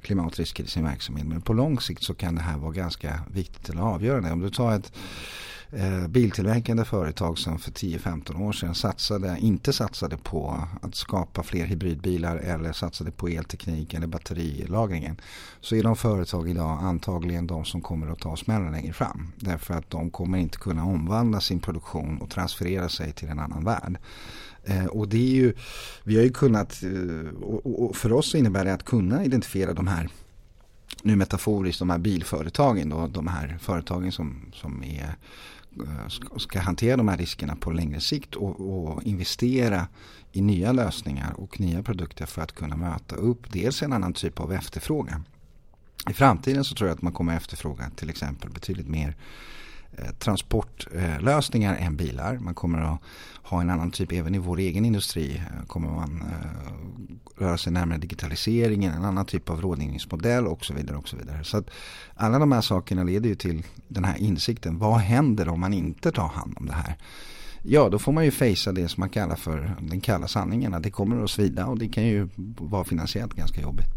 klimatrisker 0.03 0.65
i 0.65 0.67
sin 0.67 0.85
verksamhet. 0.85 1.27
Men 1.27 1.41
på 1.41 1.53
lång 1.53 1.81
sikt 1.81 2.03
så 2.03 2.15
kan 2.15 2.35
det 2.35 2.41
här 2.41 2.59
vara 2.59 2.73
ganska 2.73 3.21
viktigt 3.35 3.69
eller 3.69 3.83
avgörande. 3.83 4.33
Om 4.33 4.41
du 4.41 4.51
tar 4.51 4.73
ett 4.73 4.93
eh, 5.73 6.09
biltillverkande 6.09 6.85
företag 6.85 7.39
som 7.39 7.59
för 7.59 7.71
10-15 7.71 8.43
år 8.43 8.53
sedan 8.53 8.75
satsade, 8.75 9.37
inte 9.41 9.73
satsade 9.73 10.17
på 10.17 10.69
att 10.83 10.95
skapa 10.95 11.43
fler 11.43 11.67
hybridbilar 11.67 12.37
eller 12.37 12.73
satsade 12.73 13.11
på 13.11 13.29
elteknik 13.29 13.95
eller 13.95 14.07
batterilagringen 14.07 15.21
så 15.61 15.75
är 15.75 15.83
de 15.83 15.97
företag 15.97 16.51
idag 16.51 16.79
antagligen 16.83 17.47
de 17.47 17.65
som 17.65 17.81
kommer 17.81 18.13
att 18.13 18.19
ta 18.19 18.37
smällen 18.37 18.73
längre 18.73 18.93
fram. 18.93 19.33
Därför 19.37 19.75
att 19.75 19.91
de 19.91 20.11
kommer 20.11 20.39
inte 20.39 20.59
kunna 20.59 20.85
omvandla 20.85 21.41
sin 21.41 21.61
produktion 21.61 22.19
och 22.19 22.31
transferera 22.31 22.89
sig 22.89 23.13
till 23.13 23.29
en 23.29 23.39
annan 23.39 23.65
värld. 23.65 23.99
Eh, 24.65 24.87
och 24.87 25.09
det 25.09 25.17
är 25.17 25.35
ju, 25.35 25.55
vi 26.05 26.17
har 26.17 26.23
ju 26.23 26.33
kunnat, 26.33 26.83
eh, 26.83 27.43
och 27.65 27.97
för 27.97 28.13
oss 28.13 28.35
innebär 28.35 28.65
det 28.65 28.75
att 28.75 28.85
kunna 28.85 29.25
identifiera 29.25 29.75
de 29.75 29.87
här 29.87 30.09
nu 31.03 31.17
metaforiskt 31.17 31.79
de 31.79 31.91
här 31.91 31.99
bilföretagen 31.99 32.89
då, 32.89 33.07
de 33.07 33.27
här 33.27 33.59
företagen 33.61 34.13
som, 34.13 34.53
som 34.53 34.85
är 34.85 35.17
Eh, 35.81 36.39
ska 36.39 36.61
hantera 36.61 36.97
de 36.97 37.09
här 37.09 37.17
riskerna 37.17 37.57
på 37.57 37.71
längre 37.71 38.01
sikt 38.01 38.35
och, 38.35 38.61
och, 38.61 39.03
investera 39.03 39.87
i 40.33 40.41
nya 40.41 40.73
lösningar 40.73 41.33
och 41.37 41.61
nya 41.61 41.83
produkter 41.83 42.27
för 42.27 42.43
att 42.43 42.53
kunna 42.53 42.77
möta 42.77 43.17
upp 43.17 43.53
dels 43.53 43.83
en 43.83 43.93
annan 43.93 44.13
typ 44.13 44.41
av 44.41 44.53
efterfrågan. 44.53 45.25
I 46.11 46.13
framtiden 46.13 46.65
så 46.65 46.75
tror 46.75 46.89
jag 46.89 46.97
att 46.97 47.03
man 47.03 47.13
kommer 47.13 47.37
efterfråga 47.37 47.91
till 47.97 48.11
exempel 48.11 48.51
betydligt 48.51 48.89
mer 48.89 49.17
Eh, 49.97 50.11
transportlösningar 50.19 51.77
än 51.77 51.97
bilar. 51.97 52.39
Man 52.39 52.55
kommer 52.55 52.79
att 52.79 53.01
ha 53.43 53.61
en 53.61 53.71
annan 53.71 53.91
typ, 53.91 54.13
även 54.13 54.35
i 54.35 54.39
vår 54.39 54.59
egen 54.59 54.85
industri 54.85 55.37
eh, 55.37 55.67
kommer 55.67 55.89
man 55.89 56.23
eh, 56.23 57.43
röra 57.43 57.59
sig 57.59 57.73
närmare 57.73 57.99
digitaliseringen, 57.99 58.95
en 58.95 59.05
annan 59.05 59.27
typ 59.27 59.51
av 59.51 59.61
rådgivningsmodell 59.61 60.47
och 60.47 60.65
så 60.65 60.75
vidare. 60.75 60.97
Och 60.97 61.09
så 61.09 61.17
vidare. 61.17 61.45
Så 61.45 61.57
att 61.57 61.71
alla 62.15 62.39
de 62.39 62.53
här 62.53 62.61
sakerna 62.61 63.03
leder 63.05 63.29
ju 63.29 63.35
till 63.35 63.63
den 63.89 64.05
här 64.05 64.17
insikten. 64.19 64.79
Vad 64.79 64.99
händer 64.99 65.49
om 65.49 65.61
man 65.61 65.73
inte 65.73 66.13
tar 66.13 66.29
hand 66.29 66.55
om 66.57 66.67
det 66.67 66.75
här? 66.75 66.97
Ja, 67.63 67.89
då 67.89 67.99
får 67.99 68.13
man 68.13 68.25
ju 68.25 68.31
fejsa 68.31 68.73
det 68.73 68.89
som 68.89 69.01
man 69.01 69.11
kallar 69.11 69.37
för 69.37 69.77
den 69.81 70.01
kalla 70.01 70.29
sanningen. 70.29 70.75
Att 70.75 70.83
det 70.83 70.91
kommer 70.91 71.25
att 71.25 71.31
svida 71.31 71.67
och 71.67 71.79
det 71.79 71.89
kan 71.89 72.07
ju 72.07 72.29
vara 72.59 72.85
finansiellt 72.85 73.35
ganska 73.35 73.61
jobbigt. 73.61 73.91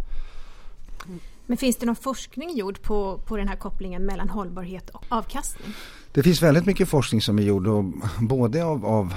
Men 1.45 1.57
finns 1.57 1.75
det 1.75 1.85
någon 1.85 1.95
forskning 1.95 2.57
gjord 2.57 2.81
på, 2.81 3.17
på 3.17 3.37
den 3.37 3.47
här 3.47 3.55
kopplingen 3.55 4.05
mellan 4.05 4.29
hållbarhet 4.29 4.89
och 4.89 5.05
avkastning? 5.09 5.73
Det 6.13 6.23
finns 6.23 6.41
väldigt 6.41 6.65
mycket 6.65 6.89
forskning 6.89 7.21
som 7.21 7.39
är 7.39 7.43
gjord 7.43 7.67
och 7.67 7.83
både 8.19 8.63
av, 8.63 8.85
av 8.85 9.13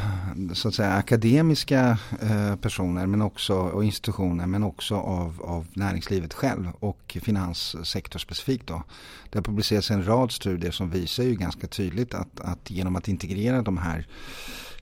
så 0.52 0.68
att 0.68 0.74
säga, 0.74 0.92
akademiska 0.92 1.98
eh, 2.22 2.56
personer 2.56 3.06
men 3.06 3.22
också, 3.22 3.54
och 3.54 3.84
institutioner 3.84 4.46
men 4.46 4.62
också 4.62 4.94
av, 4.94 5.42
av 5.42 5.66
näringslivet 5.72 6.34
själv 6.34 6.68
och 6.80 7.16
finanssektor 7.22 8.18
specifikt. 8.18 8.66
Då. 8.66 8.82
Det 9.30 9.38
har 9.38 9.42
publicerats 9.42 9.90
en 9.90 10.06
rad 10.06 10.32
studier 10.32 10.70
som 10.70 10.90
visar 10.90 11.24
ju 11.24 11.34
ganska 11.34 11.66
tydligt 11.66 12.14
att, 12.14 12.40
att 12.40 12.70
genom 12.70 12.96
att 12.96 13.08
integrera 13.08 13.62
de 13.62 13.78
här 13.78 14.06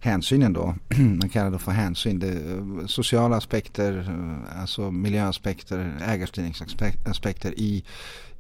hänsynen 0.03 0.53
då, 0.53 0.75
man 1.21 1.29
kallar 1.29 1.51
det 1.51 1.59
för 1.59 1.73
hänsyn, 1.73 2.19
det, 2.19 2.29
eh, 2.29 2.87
sociala 2.87 3.37
aspekter, 3.37 3.99
eh, 3.99 4.61
alltså 4.61 4.91
miljöaspekter, 4.91 5.99
ägarstyrningsaspekter 6.07 7.55
i, 7.57 7.85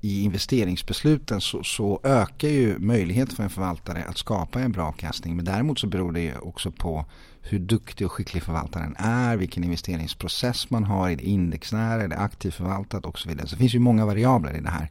i 0.00 0.22
investeringsbesluten 0.22 1.40
så, 1.40 1.62
så, 1.64 2.00
ökar 2.04 2.48
ju 2.48 2.78
möjligheten 2.78 3.36
för 3.36 3.42
en 3.42 3.50
förvaltare 3.50 4.04
att 4.08 4.18
skapa 4.18 4.60
en 4.60 4.72
bra 4.72 4.84
avkastning. 4.84 5.36
Men 5.36 5.44
däremot 5.44 5.78
så 5.78 5.86
beror 5.86 6.12
det 6.12 6.36
också 6.36 6.70
på 6.70 7.04
hur 7.42 7.58
duktig 7.58 8.06
och 8.06 8.12
skicklig 8.12 8.42
förvaltaren 8.42 8.94
är, 8.98 9.36
vilken 9.36 9.64
investeringsprocess 9.64 10.70
man 10.70 10.84
har, 10.84 11.10
är 11.10 11.16
det 11.16 11.24
indexnära, 11.24 12.02
är 12.02 12.08
det 12.08 12.18
aktivt 12.18 12.54
förvaltat 12.54 13.06
och 13.06 13.18
så 13.18 13.28
vidare. 13.28 13.46
Så 13.46 13.54
det 13.54 13.60
finns 13.60 13.74
ju 13.74 13.78
många 13.78 14.06
variabler 14.06 14.56
i 14.56 14.60
det 14.60 14.70
här. 14.70 14.90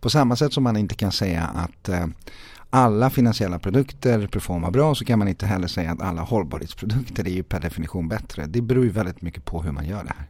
På 0.00 0.10
samma 0.10 0.36
sätt 0.36 0.52
som 0.52 0.64
man 0.64 0.76
inte 0.76 0.94
kan 0.94 1.12
säga 1.12 1.42
att 1.42 1.88
eh, 1.88 2.06
alla 2.70 3.10
finansiella 3.10 3.58
produkter 3.58 4.26
performar 4.26 4.70
bra 4.70 4.94
så 4.94 5.04
kan 5.04 5.18
man 5.18 5.28
inte 5.28 5.46
heller 5.46 5.68
säga 5.68 5.92
att 5.92 6.02
alla 6.02 6.22
hållbarhetsprodukter 6.22 7.26
är 7.26 7.30
ju 7.30 7.42
per 7.42 7.60
definition 7.60 8.08
bättre. 8.08 8.46
Det 8.46 8.60
beror 8.60 8.84
ju 8.84 8.90
väldigt 8.90 9.22
mycket 9.22 9.44
på 9.44 9.62
hur 9.62 9.72
man 9.72 9.86
gör 9.86 10.04
det 10.04 10.12
här. 10.16 10.26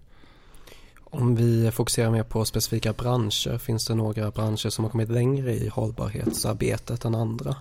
Om 1.11 1.37
vi 1.37 1.71
fokuserar 1.71 2.11
mer 2.11 2.23
på 2.23 2.45
specifika 2.45 2.93
branscher, 2.93 3.59
finns 3.59 3.87
det 3.87 3.95
några 3.95 4.31
branscher 4.31 4.69
som 4.69 4.85
har 4.85 4.91
kommit 4.91 5.11
längre 5.11 5.55
i 5.55 5.69
hållbarhetsarbetet 5.69 7.05
än 7.05 7.15
andra? 7.15 7.57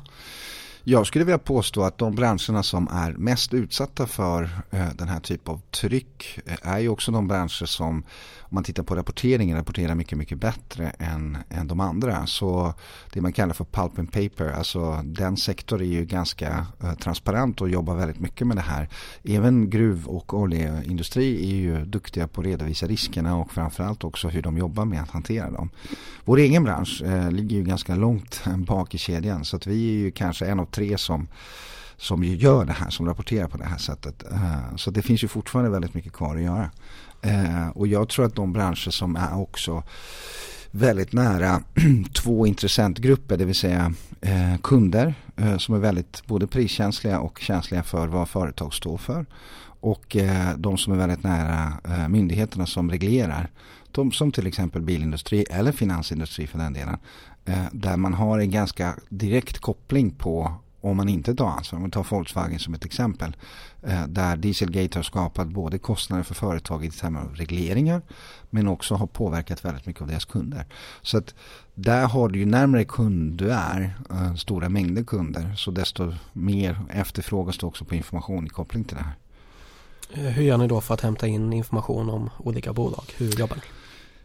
Jag 0.83 1.07
skulle 1.07 1.25
vilja 1.25 1.37
påstå 1.37 1.83
att 1.83 1.97
de 1.97 2.15
branscherna 2.15 2.63
som 2.63 2.87
är 2.87 3.11
mest 3.11 3.53
utsatta 3.53 4.07
för 4.07 4.43
eh, 4.71 4.87
den 4.95 5.07
här 5.07 5.19
typen 5.19 5.53
av 5.53 5.61
tryck 5.71 6.39
eh, 6.45 6.55
är 6.61 6.79
ju 6.79 6.89
också 6.89 7.11
de 7.11 7.27
branscher 7.27 7.65
som 7.65 8.03
om 8.49 8.55
man 8.55 8.63
tittar 8.63 8.83
på 8.83 8.95
rapporteringen 8.95 9.57
rapporterar 9.57 9.95
mycket, 9.95 10.17
mycket 10.17 10.37
bättre 10.37 10.89
än, 10.89 11.37
än 11.49 11.67
de 11.67 11.79
andra. 11.79 12.27
Så 12.27 12.73
det 13.13 13.21
man 13.21 13.33
kallar 13.33 13.53
för 13.53 13.65
pulp 13.65 13.99
and 13.99 14.11
paper, 14.11 14.51
alltså 14.51 15.01
den 15.05 15.37
sektorn 15.37 15.81
är 15.81 15.85
ju 15.85 16.05
ganska 16.05 16.67
eh, 16.83 16.93
transparent 16.93 17.61
och 17.61 17.69
jobbar 17.69 17.95
väldigt 17.95 18.19
mycket 18.19 18.47
med 18.47 18.57
det 18.57 18.61
här. 18.61 18.89
Även 19.23 19.69
gruv 19.69 20.07
och 20.07 20.33
oljeindustri 20.33 21.51
är 21.51 21.55
ju 21.55 21.85
duktiga 21.85 22.27
på 22.27 22.41
att 22.41 22.47
redovisa 22.47 22.87
riskerna 22.87 23.37
och 23.37 23.51
framförallt 23.51 24.03
också 24.03 24.27
hur 24.27 24.41
de 24.41 24.57
jobbar 24.57 24.85
med 24.85 25.01
att 25.01 25.11
hantera 25.11 25.51
dem. 25.51 25.69
Vår 26.25 26.37
egen 26.37 26.63
bransch 26.63 27.01
eh, 27.05 27.31
ligger 27.31 27.55
ju 27.55 27.63
ganska 27.63 27.95
långt 27.95 28.43
bak 28.57 28.95
i 28.95 28.97
kedjan 28.97 29.45
så 29.45 29.55
att 29.55 29.67
vi 29.67 29.89
är 29.89 29.97
ju 29.97 30.11
kanske 30.11 30.45
en 30.45 30.59
av 30.59 30.65
tre 30.65 30.97
som 30.97 31.27
som 31.97 32.23
ju 32.23 32.35
gör 32.35 32.65
det 32.65 32.73
här, 32.73 32.89
som 32.89 33.05
rapporterar 33.05 33.47
på 33.47 33.57
det 33.57 33.65
här 33.65 33.77
sättet. 33.77 34.23
Eh, 34.31 34.75
så 34.75 34.91
det 34.91 35.01
finns 35.01 35.23
ju 35.23 35.27
fortfarande 35.27 35.71
väldigt 35.71 35.93
mycket 35.93 36.13
kvar 36.13 36.35
att 36.35 36.41
göra. 36.41 36.71
Eh, 37.21 37.69
och 37.69 37.87
jag 37.87 38.09
tror 38.09 38.25
att 38.25 38.35
de 38.35 38.53
branscher 38.53 38.89
som 38.89 39.15
är 39.15 39.39
också 39.39 39.83
väldigt 40.71 41.13
nära 41.13 41.61
två 42.13 42.47
intressentgrupper, 42.47 43.37
det 43.37 43.45
vill 43.45 43.55
säga 43.55 43.93
eh, 44.21 44.57
kunder 44.63 45.13
eh, 45.35 45.57
som 45.57 45.75
är 45.75 45.79
väldigt 45.79 46.23
både 46.25 46.47
priskänsliga 46.47 47.19
och 47.19 47.39
känsliga 47.39 47.83
för 47.83 48.07
vad 48.07 48.29
företag 48.29 48.73
står 48.73 48.97
för. 48.97 49.25
Och 49.79 50.15
eh, 50.15 50.57
de 50.57 50.77
som 50.77 50.93
är 50.93 50.97
väldigt 50.97 51.23
nära 51.23 51.73
eh, 51.85 52.07
myndigheterna 52.07 52.65
som 52.65 52.91
reglerar. 52.91 53.49
De 53.91 54.11
som 54.11 54.31
till 54.31 54.47
exempel 54.47 54.81
bilindustri 54.81 55.45
eller 55.49 55.71
finansindustri 55.71 56.47
för 56.47 56.57
den 56.57 56.73
delen. 56.73 56.97
Där 57.71 57.97
man 57.97 58.13
har 58.13 58.39
en 58.39 58.51
ganska 58.51 58.95
direkt 59.09 59.59
koppling 59.59 60.11
på 60.11 60.53
om 60.89 60.97
man 60.97 61.09
inte 61.09 61.35
tar 61.35 61.47
ansvar. 61.47 61.79
Om 61.79 61.85
vi 61.85 61.91
tar 61.91 62.07
Volkswagen 62.09 62.59
som 62.59 62.73
ett 62.73 62.85
exempel. 62.85 63.35
Eh, 63.83 64.07
där 64.07 64.37
Dieselgate 64.37 64.97
har 64.97 65.03
skapat 65.03 65.47
både 65.47 65.77
kostnader 65.77 66.23
för 66.23 66.35
företaget 66.35 66.95
i 66.95 66.97
termer 66.97 67.19
av 67.19 67.35
regleringar. 67.35 68.01
Men 68.49 68.67
också 68.67 68.95
har 68.95 69.07
påverkat 69.07 69.65
väldigt 69.65 69.85
mycket 69.85 70.01
av 70.01 70.07
deras 70.07 70.25
kunder. 70.25 70.65
Så 71.01 71.17
att 71.17 71.35
där 71.75 72.07
har 72.07 72.29
du 72.29 72.39
ju 72.39 72.45
närmare 72.45 72.85
kund 72.85 73.37
du 73.37 73.51
är, 73.51 73.95
eh, 74.09 74.35
stora 74.35 74.69
mängder 74.69 75.03
kunder. 75.03 75.53
Så 75.55 75.71
desto 75.71 76.13
mer 76.33 76.79
efterfrågas 76.89 77.57
det 77.57 77.65
också 77.65 77.85
på 77.85 77.95
information 77.95 78.45
i 78.45 78.49
koppling 78.49 78.83
till 78.83 78.97
det 78.97 79.03
här. 79.03 79.15
Eh, 80.13 80.33
hur 80.33 80.43
gör 80.43 80.57
ni 80.57 80.67
då 80.67 80.81
för 80.81 80.93
att 80.93 81.01
hämta 81.01 81.27
in 81.27 81.53
information 81.53 82.09
om 82.09 82.29
olika 82.37 82.73
bolag? 82.73 83.03
Hur 83.17 83.39
jobbar 83.39 83.55
ni? 83.55 83.61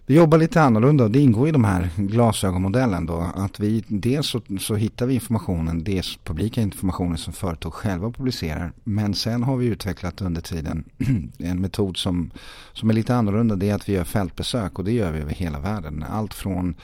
Vi 0.07 0.15
jobbar 0.15 0.39
lite 0.39 0.63
annorlunda. 0.63 1.09
Det 1.09 1.21
ingår 1.21 1.49
i 1.49 1.53
de 1.53 1.65
här 1.65 1.91
glasögonmodellen 1.97 3.07
då. 3.07 3.31
Att 3.35 3.61
vi, 3.61 3.85
dels 3.89 4.27
så, 4.27 4.41
så 4.61 4.75
hittar 4.75 5.07
vi 5.07 5.15
informationen, 5.15 5.85
dels 5.85 6.19
publika 6.25 6.63
informationen 6.63 7.19
som 7.19 7.33
företag 7.33 7.75
själva 7.75 8.11
publicerar. 8.11 8.73
Men 8.85 9.15
sen 9.15 9.43
har 9.43 9.57
vi 9.57 9.67
utvecklat 9.67 10.21
under 10.21 10.41
tiden 10.41 10.85
en 11.39 11.61
metod 11.61 11.97
som, 11.97 12.31
som 12.73 12.91
är 12.91 12.95
lite 12.95 13.15
annorlunda. 13.15 13.57
Det 13.57 13.71
är 13.71 13.75
att 13.75 13.89
vi 13.89 13.93
gör 13.93 14.05
fältbesök 14.05 14.79
och 14.79 14.85
det 14.85 14.93
gör 14.93 15.13
vi 15.13 15.21
över 15.21 15.33
hela 15.33 15.61
världen. 15.61 16.05
Allt 16.11 16.35
från 16.35 16.75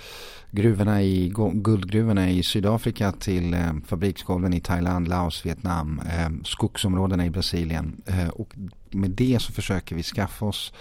gruvorna 0.50 1.02
i, 1.02 1.32
guldgruvorna 1.52 2.30
i 2.30 2.42
Sydafrika 2.42 3.12
till 3.12 3.54
eh, 3.54 3.72
fabriksgolven 3.86 4.54
i 4.54 4.60
Thailand, 4.60 5.08
Laos, 5.08 5.46
Vietnam, 5.46 6.00
eh, 6.06 6.30
skogsområdena 6.44 7.26
i 7.26 7.30
Brasilien. 7.30 8.02
Eh, 8.06 8.28
och 8.28 8.54
med 8.90 9.10
det 9.10 9.42
så 9.42 9.52
försöker 9.52 9.96
vi 9.96 10.02
skaffa 10.02 10.46
oss 10.46 10.72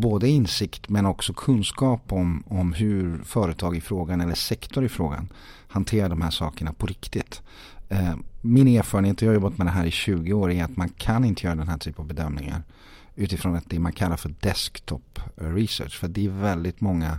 både 0.00 0.28
insikt 0.28 0.88
men 0.88 1.06
också 1.06 1.32
kunskap 1.32 2.12
om, 2.12 2.44
om 2.46 2.72
hur 2.72 3.22
företag 3.24 3.76
i 3.76 3.80
frågan 3.80 4.20
eller 4.20 4.34
sektor 4.34 4.84
i 4.84 4.88
frågan 4.88 5.28
hanterar 5.68 6.08
de 6.08 6.22
här 6.22 6.30
sakerna 6.30 6.72
på 6.72 6.86
riktigt. 6.86 7.42
Eh, 7.88 8.14
min 8.40 8.68
erfarenhet, 8.68 9.22
jag 9.22 9.28
har 9.28 9.34
jobbat 9.34 9.58
med 9.58 9.66
det 9.66 9.70
här 9.70 9.86
i 9.86 9.90
20 9.90 10.32
år, 10.32 10.50
är 10.50 10.64
att 10.64 10.76
man 10.76 10.88
kan 10.88 11.24
inte 11.24 11.46
göra 11.46 11.54
den 11.54 11.68
här 11.68 11.78
typen 11.78 12.02
av 12.02 12.08
bedömningar 12.08 12.62
utifrån 13.14 13.60
det 13.66 13.78
man 13.78 13.92
kallar 13.92 14.16
för 14.16 14.34
desktop 14.40 15.20
research. 15.36 15.98
För 15.98 16.08
det 16.08 16.26
är 16.26 16.30
väldigt 16.30 16.80
många, 16.80 17.18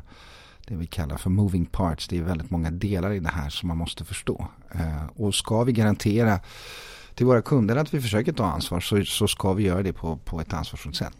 det 0.67 0.75
vi 0.75 0.87
kallar 0.87 1.17
för 1.17 1.29
moving 1.29 1.65
parts, 1.65 2.07
det 2.07 2.17
är 2.17 2.23
väldigt 2.23 2.49
många 2.49 2.71
delar 2.71 3.11
i 3.11 3.19
det 3.19 3.29
här 3.29 3.49
som 3.49 3.67
man 3.67 3.77
måste 3.77 4.05
förstå. 4.05 4.47
Eh, 4.71 5.05
och 5.15 5.35
ska 5.35 5.63
vi 5.63 5.71
garantera 5.71 6.39
till 7.15 7.25
våra 7.25 7.41
kunder 7.41 7.75
att 7.75 7.93
vi 7.93 8.01
försöker 8.01 8.33
ta 8.33 8.45
ansvar 8.45 8.79
så, 8.79 9.05
så 9.05 9.27
ska 9.27 9.53
vi 9.53 9.63
göra 9.63 9.83
det 9.83 9.93
på, 9.93 10.17
på 10.17 10.41
ett 10.41 10.53
ansvarsfullt 10.53 10.95
sätt. 10.95 11.13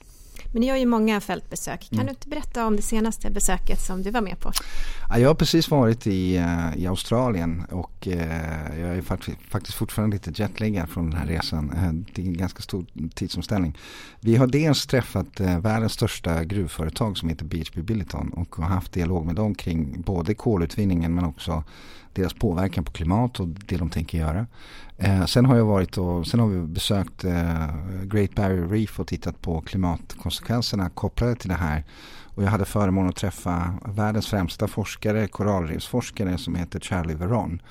Men 0.52 0.62
ni 0.62 0.70
har 0.70 0.78
ju 0.78 0.86
många 0.86 1.22
fältbesök. 1.22 1.90
Kan 1.90 2.00
mm. 2.00 2.06
du 2.06 2.10
inte 2.10 2.28
berätta 2.30 2.66
om 2.66 2.76
det 2.76 2.82
senaste 2.82 3.30
besöket 3.30 3.82
som 3.82 4.04
du 4.04 4.12
var 4.12 4.22
med 4.22 4.40
på? 4.40 4.52
Ja, 5.10 5.20
jag 5.20 5.30
har 5.30 5.36
precis 5.36 5.72
varit 5.72 6.08
i, 6.08 6.36
eh, 6.36 6.78
i 6.78 6.88
Australien 6.88 7.64
och 7.72 8.08
eh, 8.08 8.80
jag 8.80 8.98
är 8.98 9.02
faktiskt 9.50 9.78
fortfarande 9.78 10.16
lite 10.16 10.44
jetlaggad 10.44 10.90
från 10.90 11.10
den 11.10 11.20
här 11.20 11.28
resan. 11.28 11.72
Eh, 11.72 11.94
det 12.14 12.22
är 12.22 12.26
en 12.26 12.38
ganska 12.38 12.62
stor 12.62 12.86
tidsomställning. 13.16 13.78
Vi 14.20 14.36
har 14.36 14.48
dels 14.48 14.88
träffat 14.88 15.40
världens 15.40 15.94
största 15.94 16.44
gruvföretag 16.44 17.18
som 17.18 17.30
heter 17.30 17.46
BHP 17.46 17.82
Billiton 17.82 18.30
och 18.30 18.56
har 18.56 18.64
haft 18.64 18.92
dialog 18.92 19.26
med 19.26 19.36
dem 19.36 19.56
kring 19.56 20.02
både 20.02 20.34
kolutvinningen 20.34 21.16
men 21.16 21.26
också 21.26 21.64
deras 22.22 22.34
påverkan 22.34 22.84
på 22.84 22.92
klimat 22.92 23.40
och 23.40 23.48
det 23.48 23.78
de 23.78 23.90
tänker 23.90 24.18
göra. 24.18 24.48
Eh, 24.98 25.26
sen 25.26 25.46
har 25.46 25.58
jag 25.58 25.66
varit 25.66 25.98
och 25.98 26.28
sen 26.28 26.40
har 26.40 26.48
vi 26.48 26.62
besökt 26.62 27.24
eh, 27.24 27.68
Great 28.04 28.36
Barrier 28.36 28.68
Reef 28.68 29.00
och 29.00 29.08
tittat 29.08 29.42
på 29.42 29.62
klimatkonsekvenserna 29.62 30.90
kopplade 30.90 31.36
till 31.36 31.50
det 31.50 31.56
här. 31.56 31.84
Och 32.36 32.44
jag 32.44 32.50
hade 32.50 32.66
förmånen 32.66 33.10
att 33.10 33.16
träffa 33.16 33.74
världens 33.86 34.28
främsta 34.28 34.68
forskare, 34.68 35.28
korallrevsforskare 35.28 36.38
som 36.38 36.56
heter 36.56 36.80
Charlie 36.80 37.14
Veron. 37.16 37.62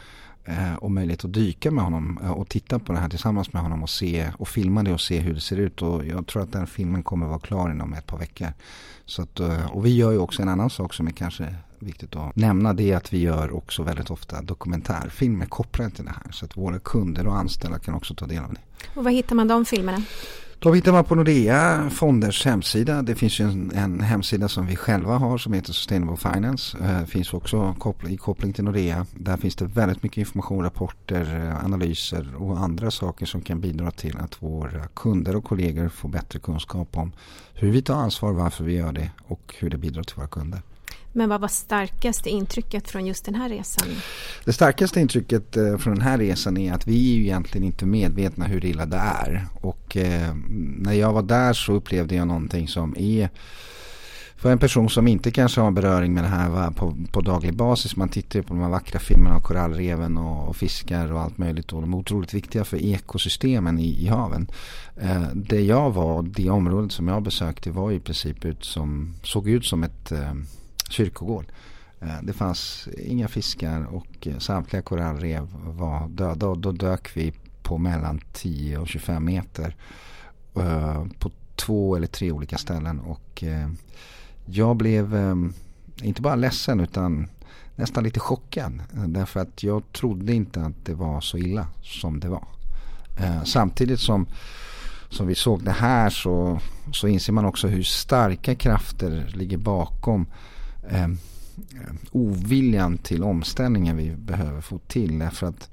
Eh, 0.48 0.74
och 0.74 0.90
möjlighet 0.90 1.24
att 1.24 1.32
dyka 1.32 1.70
med 1.70 1.84
honom 1.84 2.18
eh, 2.22 2.30
och 2.30 2.48
titta 2.48 2.78
på 2.78 2.92
det 2.92 2.98
här 2.98 3.08
tillsammans 3.08 3.52
med 3.52 3.62
honom 3.62 3.82
och 3.82 3.90
se 3.90 4.30
och 4.38 4.48
filma 4.48 4.82
det 4.82 4.92
och 4.92 5.00
se 5.00 5.18
hur 5.18 5.34
det 5.34 5.40
ser 5.40 5.56
ut. 5.56 5.82
Och 5.82 6.06
jag 6.06 6.26
tror 6.26 6.42
att 6.42 6.52
den 6.52 6.66
filmen 6.66 7.02
kommer 7.02 7.26
vara 7.26 7.38
klar 7.38 7.70
inom 7.70 7.92
ett 7.94 8.06
par 8.06 8.18
veckor. 8.18 8.48
Så 9.04 9.22
att, 9.22 9.40
eh, 9.40 9.66
och 9.66 9.86
vi 9.86 9.94
gör 9.94 10.12
ju 10.12 10.18
också 10.18 10.42
en 10.42 10.48
annan 10.48 10.70
sak 10.70 10.94
som 10.94 11.06
är 11.06 11.10
kanske 11.10 11.54
viktigt 11.78 12.16
att 12.16 12.36
nämna 12.36 12.72
det 12.72 12.92
är 12.92 12.96
att 12.96 13.12
vi 13.12 13.18
gör 13.18 13.56
också 13.56 13.82
väldigt 13.82 14.10
ofta 14.10 14.42
dokumentärfilmer 14.42 15.46
kopplade 15.46 15.90
till 15.90 16.04
det 16.04 16.14
här. 16.24 16.32
Så 16.32 16.44
att 16.44 16.56
våra 16.56 16.78
kunder 16.78 17.26
och 17.26 17.36
anställda 17.36 17.78
kan 17.78 17.94
också 17.94 18.14
ta 18.14 18.26
del 18.26 18.42
av 18.44 18.54
det. 18.54 18.60
Och 18.94 19.04
var 19.04 19.10
hittar 19.10 19.36
man 19.36 19.48
de 19.48 19.64
filmerna? 19.64 20.02
Då 20.58 20.74
hittar 20.74 20.92
man 20.92 21.04
på 21.04 21.14
Nordea 21.14 21.90
Fonders 21.90 22.44
hemsida. 22.44 23.02
Det 23.02 23.14
finns 23.14 23.40
ju 23.40 23.44
en, 23.44 23.72
en, 23.74 24.00
hemsida 24.00 24.48
som 24.48 24.66
vi 24.66 24.76
själva 24.76 25.16
har 25.16 25.38
som 25.38 25.52
heter 25.52 25.72
Sustainable 25.72 26.16
Finance. 26.16 26.78
Det 26.78 26.84
eh, 26.84 27.04
finns 27.04 27.34
också 27.34 27.74
koppling, 27.78 28.14
i 28.14 28.16
koppling 28.16 28.52
till 28.52 28.64
Nordea. 28.64 29.06
Där 29.14 29.36
finns 29.36 29.56
det 29.56 29.64
väldigt 29.64 30.02
mycket 30.02 30.18
information, 30.18 30.64
rapporter, 30.64 31.46
eh, 31.46 31.64
analyser 31.64 32.34
och 32.36 32.58
andra 32.58 32.90
saker 32.90 33.26
som 33.26 33.42
kan 33.42 33.60
bidra 33.60 33.90
till 33.90 34.16
att 34.16 34.42
våra 34.42 34.86
kunder 34.86 35.36
och 35.36 35.44
kollegor 35.44 35.88
får 35.88 36.08
bättre 36.08 36.38
kunskap 36.38 36.96
om 36.96 37.12
hur 37.54 37.70
vi 37.70 37.82
tar 37.82 37.94
ansvar, 37.94 38.32
varför 38.32 38.64
vi 38.64 38.72
gör 38.72 38.92
det 38.92 39.10
och 39.26 39.54
hur 39.58 39.70
det 39.70 39.78
bidrar 39.78 40.02
till 40.02 40.16
våra 40.16 40.28
kunder. 40.28 40.62
Men 41.16 41.28
vad 41.28 41.40
var 41.40 41.48
starkaste 41.48 42.30
intrycket 42.30 42.90
från 42.90 43.06
just 43.06 43.24
den 43.24 43.34
här 43.34 43.48
resan? 43.48 43.88
Det 44.44 44.52
starkaste 44.52 45.00
intrycket 45.00 45.56
eh, 45.56 45.76
från 45.76 45.94
den 45.94 46.02
här 46.02 46.18
resan 46.18 46.56
är 46.56 46.72
att 46.72 46.86
vi 46.86 47.12
är 47.12 47.16
ju 47.16 47.22
egentligen 47.22 47.66
inte 47.66 47.86
medvetna 47.86 48.44
hur 48.44 48.64
illa 48.64 48.86
det 48.86 48.96
är. 48.96 49.46
Och 49.60 49.96
eh, 49.96 50.34
när 50.78 50.92
jag 50.92 51.12
var 51.12 51.22
där 51.22 51.52
så 51.52 51.72
upplevde 51.72 52.14
jag 52.14 52.26
någonting 52.26 52.68
som 52.68 52.96
är 52.98 53.30
för 54.36 54.52
en 54.52 54.58
person 54.58 54.90
som 54.90 55.08
inte 55.08 55.30
kanske 55.30 55.60
har 55.60 55.70
beröring 55.70 56.14
med 56.14 56.24
det 56.24 56.28
här 56.28 56.70
på, 56.70 56.96
på 57.12 57.20
daglig 57.20 57.54
basis. 57.54 57.96
Man 57.96 58.08
tittar 58.08 58.38
ju 58.38 58.42
på 58.42 58.54
de 58.54 58.62
här 58.62 58.70
vackra 58.70 59.00
filmerna 59.00 59.36
av 59.36 59.40
korallreven 59.40 60.18
och, 60.18 60.48
och, 60.48 60.56
fiskar 60.56 61.12
och 61.12 61.20
allt 61.20 61.38
möjligt. 61.38 61.72
Och 61.72 61.80
de 61.80 61.92
är 61.92 61.96
otroligt 61.96 62.34
viktiga 62.34 62.64
för 62.64 62.76
ekosystemen 62.76 63.78
i, 63.78 64.04
i 64.04 64.06
haven. 64.06 64.50
Eh, 64.96 65.22
det 65.34 65.60
jag 65.60 65.90
var, 65.90 66.22
det 66.22 66.50
området 66.50 66.92
som 66.92 67.08
jag 67.08 67.22
besökte 67.22 67.70
var 67.70 67.92
i 67.92 68.00
princip 68.00 68.44
ut 68.44 68.64
som, 68.64 69.14
såg 69.22 69.48
ut 69.48 69.64
som 69.64 69.82
ett 69.82 70.12
eh, 70.12 70.34
kyrkogård. 70.90 71.46
Eh, 72.00 72.22
det 72.22 72.32
fanns 72.32 72.88
inga 72.98 73.28
fiskar 73.28 73.84
och 73.94 74.26
eh, 74.26 74.38
samtliga 74.38 74.82
korallrev 74.82 75.48
var 75.64 76.08
döda 76.08 76.46
och 76.46 76.58
då 76.58 76.72
dök 76.72 77.16
vi 77.16 77.32
på 77.62 77.78
mellan 77.78 78.20
10 78.32 78.78
och 78.78 78.88
25 78.88 79.24
meter 79.24 79.76
eh, 80.56 81.04
på 81.18 81.30
två 81.56 81.96
eller 81.96 82.06
tre 82.06 82.32
olika 82.32 82.58
ställen 82.58 83.00
och 83.00 83.44
jag 84.46 84.76
blev 84.76 85.16
inte 86.02 86.22
bara 86.22 86.34
ledsen 86.34 86.80
utan 86.80 87.28
nästan 87.76 88.04
lite 88.04 88.20
chockad 88.20 88.82
därför 89.06 89.40
att 89.40 89.62
jag 89.62 89.92
trodde 89.92 90.34
inte 90.34 90.62
att 90.62 90.84
det 90.84 90.94
var 90.94 91.20
så 91.20 91.38
illa 91.38 91.66
som 91.82 92.20
det 92.20 92.28
var. 92.28 92.44
Samtidigt 93.44 94.00
som, 94.00 94.26
som 95.08 95.26
vi 95.26 95.34
såg 95.34 95.64
det 95.64 95.70
här 95.70 96.10
så, 96.10 96.60
så 96.92 97.08
inser 97.08 97.32
man 97.32 97.44
också 97.44 97.68
hur 97.68 97.82
starka 97.82 98.54
krafter 98.54 99.32
ligger 99.34 99.58
bakom 99.58 100.26
Eh, 100.90 101.08
oviljan 102.12 102.98
till 102.98 103.22
omställningen 103.22 103.96
vi 103.96 104.16
behöver 104.16 104.60
få 104.60 104.78
till. 104.78 105.18
Därför 105.18 105.46
att 105.46 105.70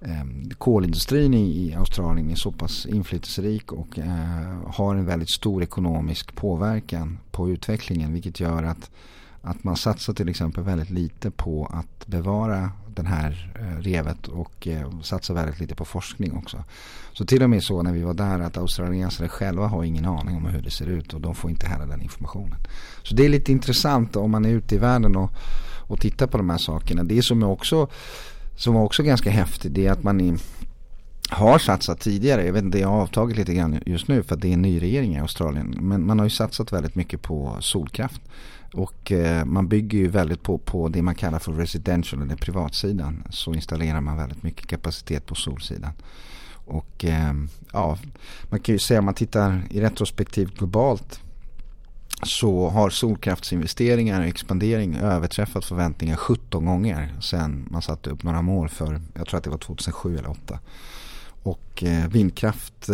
eh, 0.00 0.24
kolindustrin 0.58 1.34
i, 1.34 1.74
Australien 1.74 2.30
är 2.30 2.34
så 2.34 2.52
pass 2.52 2.86
inflytelserik 2.86 3.72
och 3.72 3.98
eh, 3.98 4.58
har 4.66 4.94
en 4.94 5.06
väldigt 5.06 5.30
stor 5.30 5.62
ekonomisk 5.62 6.34
påverkan 6.34 7.18
på 7.30 7.50
utvecklingen. 7.50 8.12
Vilket 8.12 8.40
gör 8.40 8.62
att, 8.62 8.90
att 9.44 9.64
man 9.64 9.76
satsar 9.76 10.12
till 10.12 10.28
exempel 10.28 10.64
väldigt 10.64 10.90
lite 10.90 11.30
på 11.30 11.66
att 11.72 12.06
bevara 12.06 12.70
den 12.94 13.06
här 13.06 13.52
eh, 13.60 13.82
revet 13.82 14.28
och 14.28 14.68
eh, 14.68 15.00
satsar 15.02 15.34
väldigt 15.34 15.60
lite 15.60 15.74
på 15.74 15.84
forskning 15.84 16.36
också. 16.36 16.64
Så 17.12 17.24
till 17.24 17.42
och 17.42 17.50
med 17.50 17.62
så 17.62 17.82
när 17.82 17.92
vi 17.92 18.02
var 18.02 18.14
där 18.14 18.40
att 18.40 18.56
australiensare 18.56 19.28
själva 19.28 19.66
har 19.66 19.84
ingen 19.84 20.04
aning 20.04 20.36
om 20.36 20.46
hur 20.46 20.62
det 20.62 20.70
ser 20.70 20.86
ut 20.86 21.14
och 21.14 21.20
de 21.20 21.34
får 21.34 21.50
inte 21.50 21.66
heller 21.66 21.86
den 21.86 22.02
informationen. 22.02 22.58
Så 23.02 23.14
det 23.14 23.24
är 23.24 23.28
lite 23.28 23.52
intressant 23.52 24.16
om 24.16 24.30
man 24.30 24.44
är 24.44 24.50
ute 24.50 24.74
i 24.74 24.78
världen 24.78 25.16
och, 25.16 25.30
och 25.88 26.00
tittar 26.00 26.26
på 26.26 26.36
de 26.36 26.50
här 26.50 26.58
sakerna. 26.58 27.04
Det 27.04 27.22
som 27.22 27.42
är 27.42 27.46
också, 27.46 27.88
som 28.56 28.74
var 28.74 28.82
också 28.82 29.02
ganska 29.02 29.30
häftigt 29.30 29.74
det 29.74 29.86
är 29.86 29.92
att 29.92 30.02
man 30.02 30.20
i, 30.20 30.36
har 31.30 31.58
satsat 31.58 32.00
tidigare. 32.00 32.46
Jag 32.46 32.52
vet 32.52 32.64
inte, 32.64 32.78
det 32.78 32.84
har 32.84 33.00
avtagit 33.00 33.36
lite 33.36 33.54
grann 33.54 33.80
just 33.86 34.08
nu 34.08 34.22
för 34.22 34.34
att 34.34 34.40
det 34.40 34.48
är 34.48 34.52
en 34.52 34.62
ny 34.62 34.82
regering 34.82 35.16
i 35.16 35.20
Australien. 35.20 35.76
Men 35.80 36.06
man 36.06 36.18
har 36.18 36.26
ju 36.26 36.30
satsat 36.30 36.72
väldigt 36.72 36.94
mycket 36.94 37.22
på 37.22 37.56
solkraft. 37.60 38.20
Och 38.74 39.12
eh, 39.12 39.44
man 39.44 39.68
bygger 39.68 39.98
ju 39.98 40.08
väldigt 40.08 40.42
på, 40.42 40.58
på 40.58 40.88
det 40.88 41.02
man 41.02 41.14
kallar 41.14 41.38
för 41.38 41.52
residential 41.52 42.22
eller 42.22 42.36
privatsidan. 42.36 43.24
Så 43.30 43.54
installerar 43.54 44.00
man 44.00 44.16
väldigt 44.16 44.42
mycket 44.42 44.66
kapacitet 44.66 45.26
på 45.26 45.34
solsidan. 45.34 45.92
Och 46.64 47.04
eh, 47.04 47.34
ja, 47.72 47.98
man 48.50 48.60
kan 48.60 48.74
ju 48.74 48.78
säga 48.78 48.98
om 48.98 49.04
man 49.04 49.14
tittar 49.14 49.62
i 49.70 49.80
retrospektiv 49.80 50.50
globalt 50.58 51.20
så 52.22 52.68
har 52.68 52.90
solkraftsinvesteringar 52.90 54.20
och 54.20 54.26
expandering 54.26 54.96
överträffat 54.96 55.64
förväntningar 55.64 56.16
17 56.16 56.66
gånger 56.66 57.14
sen 57.20 57.68
man 57.70 57.82
satte 57.82 58.10
upp 58.10 58.22
några 58.22 58.42
mål 58.42 58.68
för, 58.68 59.00
jag 59.14 59.26
tror 59.26 59.38
att 59.38 59.44
det 59.44 59.50
var 59.50 59.58
2007 59.58 60.08
eller 60.08 60.22
2008. 60.22 60.58
Och 61.42 61.84
eh, 61.84 62.08
vindkraft 62.08 62.88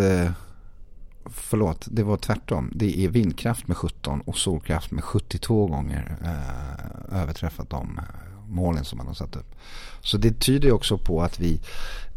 förlåt, 1.25 1.87
det 1.91 2.03
var 2.03 2.17
tvärtom. 2.17 2.71
Det 2.75 3.05
är 3.05 3.09
vindkraft 3.09 3.67
med 3.67 3.77
17 3.77 4.21
och 4.21 4.37
solkraft 4.37 4.91
med 4.91 5.03
72 5.03 5.67
gånger 5.67 6.17
eh, 6.23 7.21
överträffat 7.21 7.69
de 7.69 7.97
eh, 7.97 8.03
målen 8.47 8.85
som 8.85 8.97
man 8.97 9.07
har 9.07 9.13
satt 9.13 9.35
upp. 9.35 9.55
Så 10.01 10.17
det 10.17 10.39
tyder 10.39 10.71
också 10.71 10.97
på 10.97 11.21
att 11.21 11.39
vi, 11.39 11.59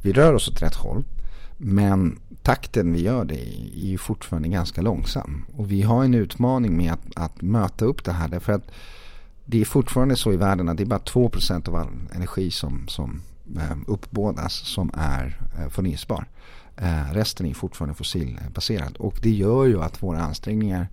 vi 0.02 0.12
rör 0.12 0.34
oss 0.34 0.48
åt 0.48 0.62
rätt 0.62 0.74
håll. 0.74 1.04
Men 1.56 2.18
takten 2.42 2.92
vi 2.92 3.02
gör 3.02 3.24
det 3.24 3.40
är 3.40 3.86
ju 3.86 3.98
fortfarande 3.98 4.48
ganska 4.48 4.82
långsam. 4.82 5.44
Och 5.56 5.70
vi 5.70 5.82
har 5.82 6.04
en 6.04 6.14
utmaning 6.14 6.76
med 6.76 6.92
att, 6.92 7.00
att 7.16 7.42
möta 7.42 7.84
upp 7.84 8.04
det 8.04 8.12
här. 8.12 8.28
Därför 8.28 8.52
att 8.52 8.70
det 9.44 9.60
är 9.60 9.64
fortfarande 9.64 10.16
så 10.16 10.32
i 10.32 10.36
världen 10.36 10.68
att 10.68 10.76
det 10.76 10.82
är 10.82 10.86
bara 10.86 11.00
2% 11.00 11.68
av 11.68 11.74
all 11.76 11.88
energi 12.14 12.50
som, 12.50 12.88
som 12.88 13.22
eh, 13.56 13.76
uppbådas 13.86 14.54
som 14.54 14.90
är 14.94 15.40
eh, 15.58 15.68
förnyelsebar. 15.68 16.26
Eh, 16.76 17.12
resten 17.12 17.46
är 17.46 17.54
fortfarande 17.54 17.94
fossilbaserad 17.94 18.96
och 18.96 19.18
det 19.22 19.30
gör 19.30 19.64
ju 19.64 19.82
att 19.82 20.02
våra 20.02 20.20
ansträngningar 20.20 20.88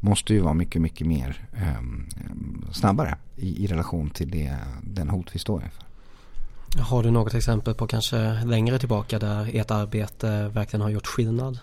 måste 0.00 0.34
ju 0.34 0.40
vara 0.40 0.54
mycket, 0.54 0.82
mycket 0.82 1.06
mer 1.06 1.48
eh, 1.52 2.72
snabbare 2.72 3.16
i, 3.36 3.64
i 3.64 3.66
relation 3.66 4.10
till 4.10 4.30
det, 4.30 4.56
den 4.82 5.08
hot 5.08 5.30
vi 5.32 5.38
står 5.38 5.62
inför. 5.62 5.84
Har 6.78 7.02
du 7.02 7.10
något 7.10 7.34
exempel 7.34 7.74
på 7.74 7.86
kanske 7.86 8.44
längre 8.44 8.78
tillbaka 8.78 9.18
där 9.18 9.50
ert 9.56 9.70
arbete 9.70 10.48
verkligen 10.48 10.82
har 10.82 10.90
gjort 10.90 11.06
skillnad? 11.06 11.58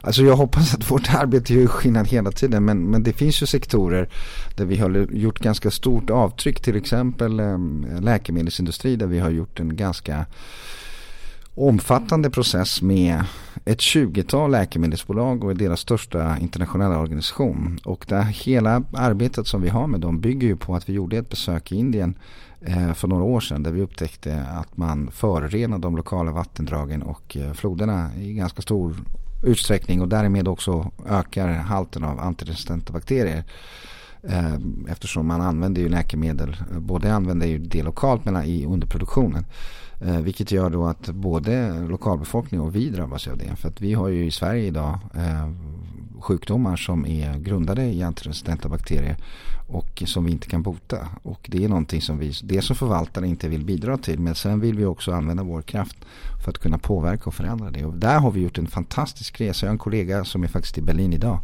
Alltså 0.00 0.22
jag 0.22 0.36
hoppas 0.36 0.74
att 0.74 0.90
vårt 0.90 1.14
arbete 1.14 1.54
gör 1.54 1.66
skillnad 1.66 2.08
hela 2.08 2.32
tiden 2.32 2.64
men, 2.64 2.90
men 2.90 3.02
det 3.02 3.12
finns 3.12 3.42
ju 3.42 3.46
sektorer 3.46 4.08
där 4.56 4.64
vi 4.64 4.76
har 4.76 4.90
gjort 5.12 5.38
ganska 5.38 5.70
stort 5.70 6.10
avtryck 6.10 6.60
till 6.60 6.76
exempel 6.76 7.40
eh, 7.40 7.58
läkemedelsindustri 8.00 8.96
där 8.96 9.06
vi 9.06 9.18
har 9.18 9.30
gjort 9.30 9.60
en 9.60 9.76
ganska 9.76 10.26
omfattande 11.58 12.30
process 12.30 12.82
med 12.82 13.24
ett 13.64 13.78
20-tal 13.78 14.50
läkemedelsbolag 14.50 15.44
och 15.44 15.56
deras 15.56 15.80
största 15.80 16.38
internationella 16.38 16.98
organisation. 16.98 17.78
Och 17.84 18.04
det 18.08 18.22
hela 18.22 18.82
arbetet 18.92 19.46
som 19.46 19.62
vi 19.62 19.68
har 19.68 19.86
med 19.86 20.00
dem 20.00 20.20
bygger 20.20 20.48
ju 20.48 20.56
på 20.56 20.74
att 20.74 20.88
vi 20.88 20.92
gjorde 20.92 21.18
ett 21.18 21.28
besök 21.28 21.72
i 21.72 21.76
Indien 21.76 22.18
eh, 22.60 22.92
för 22.92 23.08
några 23.08 23.24
år 23.24 23.40
sedan 23.40 23.62
där 23.62 23.72
vi 23.72 23.82
upptäckte 23.82 24.46
att 24.50 24.76
man 24.76 25.10
förorenar 25.10 25.78
de 25.78 25.96
lokala 25.96 26.32
vattendragen 26.32 27.02
och 27.02 27.36
eh, 27.36 27.52
floderna 27.52 28.10
i 28.16 28.32
ganska 28.32 28.62
stor 28.62 28.96
utsträckning 29.42 30.00
och 30.00 30.08
därmed 30.08 30.48
också 30.48 30.90
ökar 31.08 31.48
halten 31.48 32.04
av 32.04 32.20
antiresistenta 32.20 32.92
bakterier. 32.92 33.44
Eh, 34.28 34.54
eftersom 34.88 35.26
man 35.26 35.40
använder 35.40 35.82
ju 35.82 35.88
läkemedel, 35.88 36.56
både 36.78 37.14
använder 37.14 37.46
ju 37.46 37.58
det 37.58 37.82
lokalt 37.82 38.24
men 38.24 38.44
i 38.44 38.66
underproduktionen. 38.66 39.44
Eh, 40.00 40.20
vilket 40.20 40.52
gör 40.52 40.70
då 40.70 40.86
att 40.86 41.08
både 41.08 41.80
lokalbefolkning 41.80 42.60
och 42.60 42.76
vi 42.76 42.90
drabbas 42.90 43.28
av 43.28 43.38
det. 43.38 43.56
För 43.56 43.68
att 43.68 43.80
vi 43.80 43.94
har 43.94 44.08
ju 44.08 44.26
i 44.26 44.30
Sverige 44.30 44.66
idag 44.66 44.98
eh, 45.14 45.48
sjukdomar 46.20 46.76
som 46.76 47.06
är 47.06 47.38
grundade 47.38 47.84
i 47.84 48.02
antiresistenta 48.02 48.68
bakterier 48.68 49.16
och 49.68 50.02
som 50.06 50.24
vi 50.24 50.32
inte 50.32 50.48
kan 50.48 50.62
bota. 50.62 51.08
Och 51.22 51.46
det 51.48 51.64
är 51.64 51.68
någonting 51.68 52.02
som 52.02 52.18
vi, 52.18 52.32
det 52.42 52.62
som 52.62 52.76
förvaltare 52.76 53.26
inte 53.26 53.48
vill 53.48 53.64
bidra 53.64 53.98
till. 53.98 54.18
Men 54.20 54.34
sen 54.34 54.60
vill 54.60 54.76
vi 54.76 54.84
också 54.84 55.12
använda 55.12 55.42
vår 55.42 55.62
kraft 55.62 55.96
för 56.44 56.50
att 56.50 56.58
kunna 56.58 56.78
påverka 56.78 57.24
och 57.24 57.34
förändra 57.34 57.70
det. 57.70 57.84
Och 57.84 57.94
där 57.94 58.18
har 58.18 58.30
vi 58.30 58.40
gjort 58.40 58.58
en 58.58 58.66
fantastisk 58.66 59.40
resa. 59.40 59.66
Jag 59.66 59.70
har 59.70 59.74
en 59.74 59.78
kollega 59.78 60.24
som 60.24 60.44
är 60.44 60.48
faktiskt 60.48 60.78
i 60.78 60.82
Berlin 60.82 61.12
idag 61.12 61.40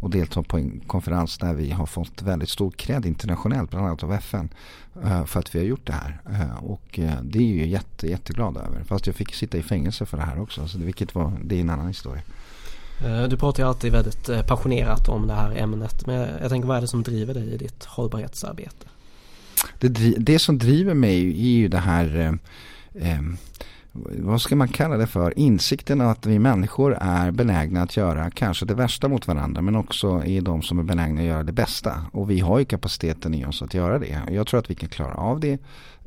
och 0.00 0.10
deltar 0.10 0.42
på 0.42 0.58
en 0.58 0.80
konferens 0.86 1.38
där 1.38 1.54
vi 1.54 1.70
har 1.70 1.86
fått 1.86 2.22
väldigt 2.22 2.48
stor 2.48 2.70
cred 2.70 3.06
internationellt, 3.06 3.70
bland 3.70 3.86
annat 3.86 4.02
av 4.02 4.12
FN, 4.12 4.48
eh, 5.04 5.24
för 5.24 5.40
att 5.40 5.54
vi 5.54 5.58
har 5.58 5.66
gjort 5.66 5.86
det 5.86 5.92
här. 5.92 6.20
Eh, 6.30 6.64
och 6.64 6.98
eh, 6.98 7.22
det 7.22 7.38
är 7.38 7.42
ju 7.42 7.66
jätte, 7.66 8.06
jätteglad 8.06 8.56
över. 8.56 8.84
Fast 8.84 9.06
jag 9.06 9.16
fick 9.16 9.34
sitta 9.34 9.58
i 9.58 9.62
fängelse 9.62 10.06
för 10.06 10.16
det 10.16 10.22
här 10.22 10.40
också, 10.40 10.68
så 10.68 10.78
det, 10.78 10.84
vilket 10.84 11.14
var, 11.14 11.32
det 11.44 11.56
är 11.56 11.60
en 11.60 11.70
annan 11.70 11.88
historia. 11.88 12.22
Eh, 13.04 13.22
du 13.22 13.36
pratar 13.36 13.62
ju 13.62 13.68
alltid 13.68 13.92
väldigt 13.92 14.28
eh, 14.28 14.42
passionerat 14.42 15.08
om 15.08 15.26
det 15.26 15.34
här 15.34 15.56
ämnet. 15.56 16.06
Men 16.06 16.28
jag 16.40 16.50
tänker 16.50 16.68
vad 16.68 16.76
är 16.76 16.80
det 16.80 16.88
som 16.88 17.02
driver 17.02 17.34
dig 17.34 17.54
i 17.54 17.56
ditt 17.56 17.84
hållbarhetsarbete? 17.84 18.86
Det, 19.78 19.88
det 20.18 20.38
som 20.38 20.58
driver 20.58 20.94
mig 20.94 21.28
är 21.28 21.58
ju 21.58 21.68
det 21.68 21.78
här 21.78 22.16
eh, 22.94 23.12
eh 23.12 23.20
vad 24.18 24.40
ska 24.40 24.56
man 24.56 24.68
kalla 24.68 24.96
det 24.96 25.06
för, 25.06 25.38
insikten 25.38 26.00
att 26.00 26.26
vi 26.26 26.38
människor 26.38 26.96
är 27.00 27.30
benägna 27.30 27.82
att 27.82 27.96
göra 27.96 28.30
kanske 28.30 28.66
det 28.66 28.74
värsta 28.74 29.08
mot 29.08 29.26
varandra 29.26 29.62
men 29.62 29.76
också 29.76 30.22
är 30.24 30.40
de 30.40 30.62
som 30.62 30.78
är 30.78 30.82
benägna 30.82 31.20
att 31.20 31.26
göra 31.26 31.42
det 31.42 31.52
bästa. 31.52 32.02
Och 32.12 32.30
vi 32.30 32.40
har 32.40 32.58
ju 32.58 32.64
kapaciteten 32.64 33.34
i 33.34 33.44
oss 33.44 33.62
att 33.62 33.74
göra 33.74 33.98
det. 33.98 34.22
Jag 34.30 34.46
tror 34.46 34.60
att 34.60 34.70
vi 34.70 34.74
kan 34.74 34.88
klara 34.88 35.14
av 35.14 35.40
det. 35.40 35.58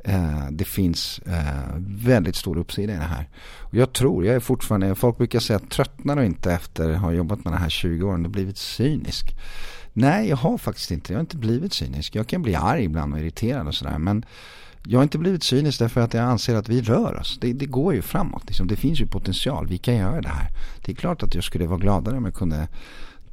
Eh, 0.04 0.50
det 0.50 0.64
finns 0.64 1.18
eh, 1.18 1.74
väldigt 2.04 2.36
stor 2.36 2.58
uppsida 2.58 2.92
i 2.92 2.96
det 2.96 3.02
här. 3.02 3.28
Och 3.58 3.74
jag 3.74 3.92
tror, 3.92 4.26
jag 4.26 4.34
är 4.34 4.40
fortfarande, 4.40 4.94
folk 4.94 5.18
brukar 5.18 5.40
säga 5.40 5.56
att 5.56 5.70
tröttnar 5.70 6.16
du 6.16 6.24
inte 6.24 6.52
efter 6.52 6.90
att 6.90 7.00
ha 7.00 7.12
jobbat 7.12 7.44
med 7.44 7.52
det 7.52 7.58
här 7.58 7.68
20 7.68 8.06
åren 8.06 8.24
och 8.24 8.30
blivit 8.30 8.58
cynisk. 8.58 9.26
Nej, 9.92 10.28
jag 10.28 10.36
har 10.36 10.58
faktiskt 10.58 10.90
inte, 10.90 11.12
jag 11.12 11.18
har 11.18 11.20
inte 11.20 11.36
blivit 11.36 11.72
cynisk. 11.72 12.14
Jag 12.14 12.26
kan 12.26 12.42
bli 12.42 12.54
arg 12.54 12.84
ibland 12.84 13.14
och 13.14 13.20
irriterad 13.20 13.66
och 13.66 13.74
sådär 13.74 13.98
men 13.98 14.24
jag 14.86 14.98
har 14.98 15.02
inte 15.02 15.18
blivit 15.18 15.42
cynisk 15.42 15.78
därför 15.78 16.00
att 16.00 16.14
jag 16.14 16.24
anser 16.24 16.54
att 16.54 16.68
vi 16.68 16.82
rör 16.82 17.20
oss. 17.20 17.38
Det, 17.40 17.52
det 17.52 17.66
går 17.66 17.94
ju 17.94 18.02
framåt. 18.02 18.42
Liksom. 18.46 18.66
Det 18.66 18.76
finns 18.76 19.00
ju 19.00 19.06
potential. 19.06 19.66
Vi 19.66 19.78
kan 19.78 19.96
göra 19.96 20.20
det 20.20 20.28
här. 20.28 20.48
Det 20.84 20.92
är 20.92 20.96
klart 20.96 21.22
att 21.22 21.34
jag 21.34 21.44
skulle 21.44 21.66
vara 21.66 21.78
gladare 21.78 22.16
om 22.16 22.24
jag 22.24 22.34
kunde 22.34 22.68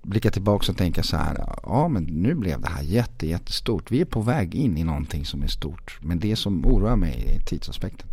blicka 0.02 0.32
tillbaka 0.32 0.72
och 0.72 0.78
tänka 0.78 1.04
så 1.04 1.18
här. 1.18 1.60
Ja 1.64 1.88
men 1.88 2.04
nu 2.04 2.36
blev 2.36 2.62
det 2.62 2.70
här 2.70 2.84
jätte, 2.84 3.28
jättestort. 3.28 3.92
Vi 3.92 4.02
är 4.02 4.06
på 4.06 4.22
väg 4.22 4.56
in 4.56 4.78
i 4.78 4.84
någonting 4.84 5.26
som 5.26 5.44
är 5.44 5.48
stort. 5.48 6.00
Men 6.02 6.20
det 6.20 6.36
som 6.36 6.66
oroar 6.66 6.96
mig 6.96 7.36
är 7.36 7.46
tidsaspekten. 7.46 8.08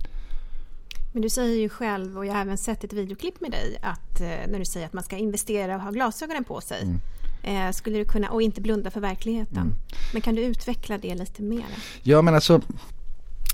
Men 1.12 1.22
du 1.22 1.28
säger 1.28 1.60
ju 1.60 1.68
själv 1.68 2.18
och 2.18 2.26
jag 2.26 2.32
har 2.32 2.40
även 2.40 2.58
sett 2.58 2.84
ett 2.84 2.92
videoklipp 2.92 3.40
med 3.40 3.50
dig 3.50 3.78
att 3.82 4.20
eh, 4.20 4.26
när 4.26 4.58
du 4.58 4.64
säger 4.64 4.86
att 4.86 4.92
man 4.92 5.04
ska 5.04 5.16
investera 5.16 5.76
och 5.76 5.82
ha 5.82 5.90
glasögonen 5.90 6.44
på 6.44 6.60
sig. 6.60 6.82
Mm. 6.82 7.00
Eh, 7.42 7.72
skulle 7.72 7.98
du 7.98 8.04
kunna, 8.04 8.30
och 8.30 8.42
inte 8.42 8.60
blunda 8.60 8.90
för 8.90 9.00
verkligheten. 9.00 9.56
Mm. 9.56 9.74
Men 10.12 10.22
kan 10.22 10.34
du 10.34 10.42
utveckla 10.42 10.98
det 10.98 11.14
lite 11.14 11.42
mer? 11.42 11.66
Ja 12.02 12.22
men 12.22 12.34
alltså 12.34 12.60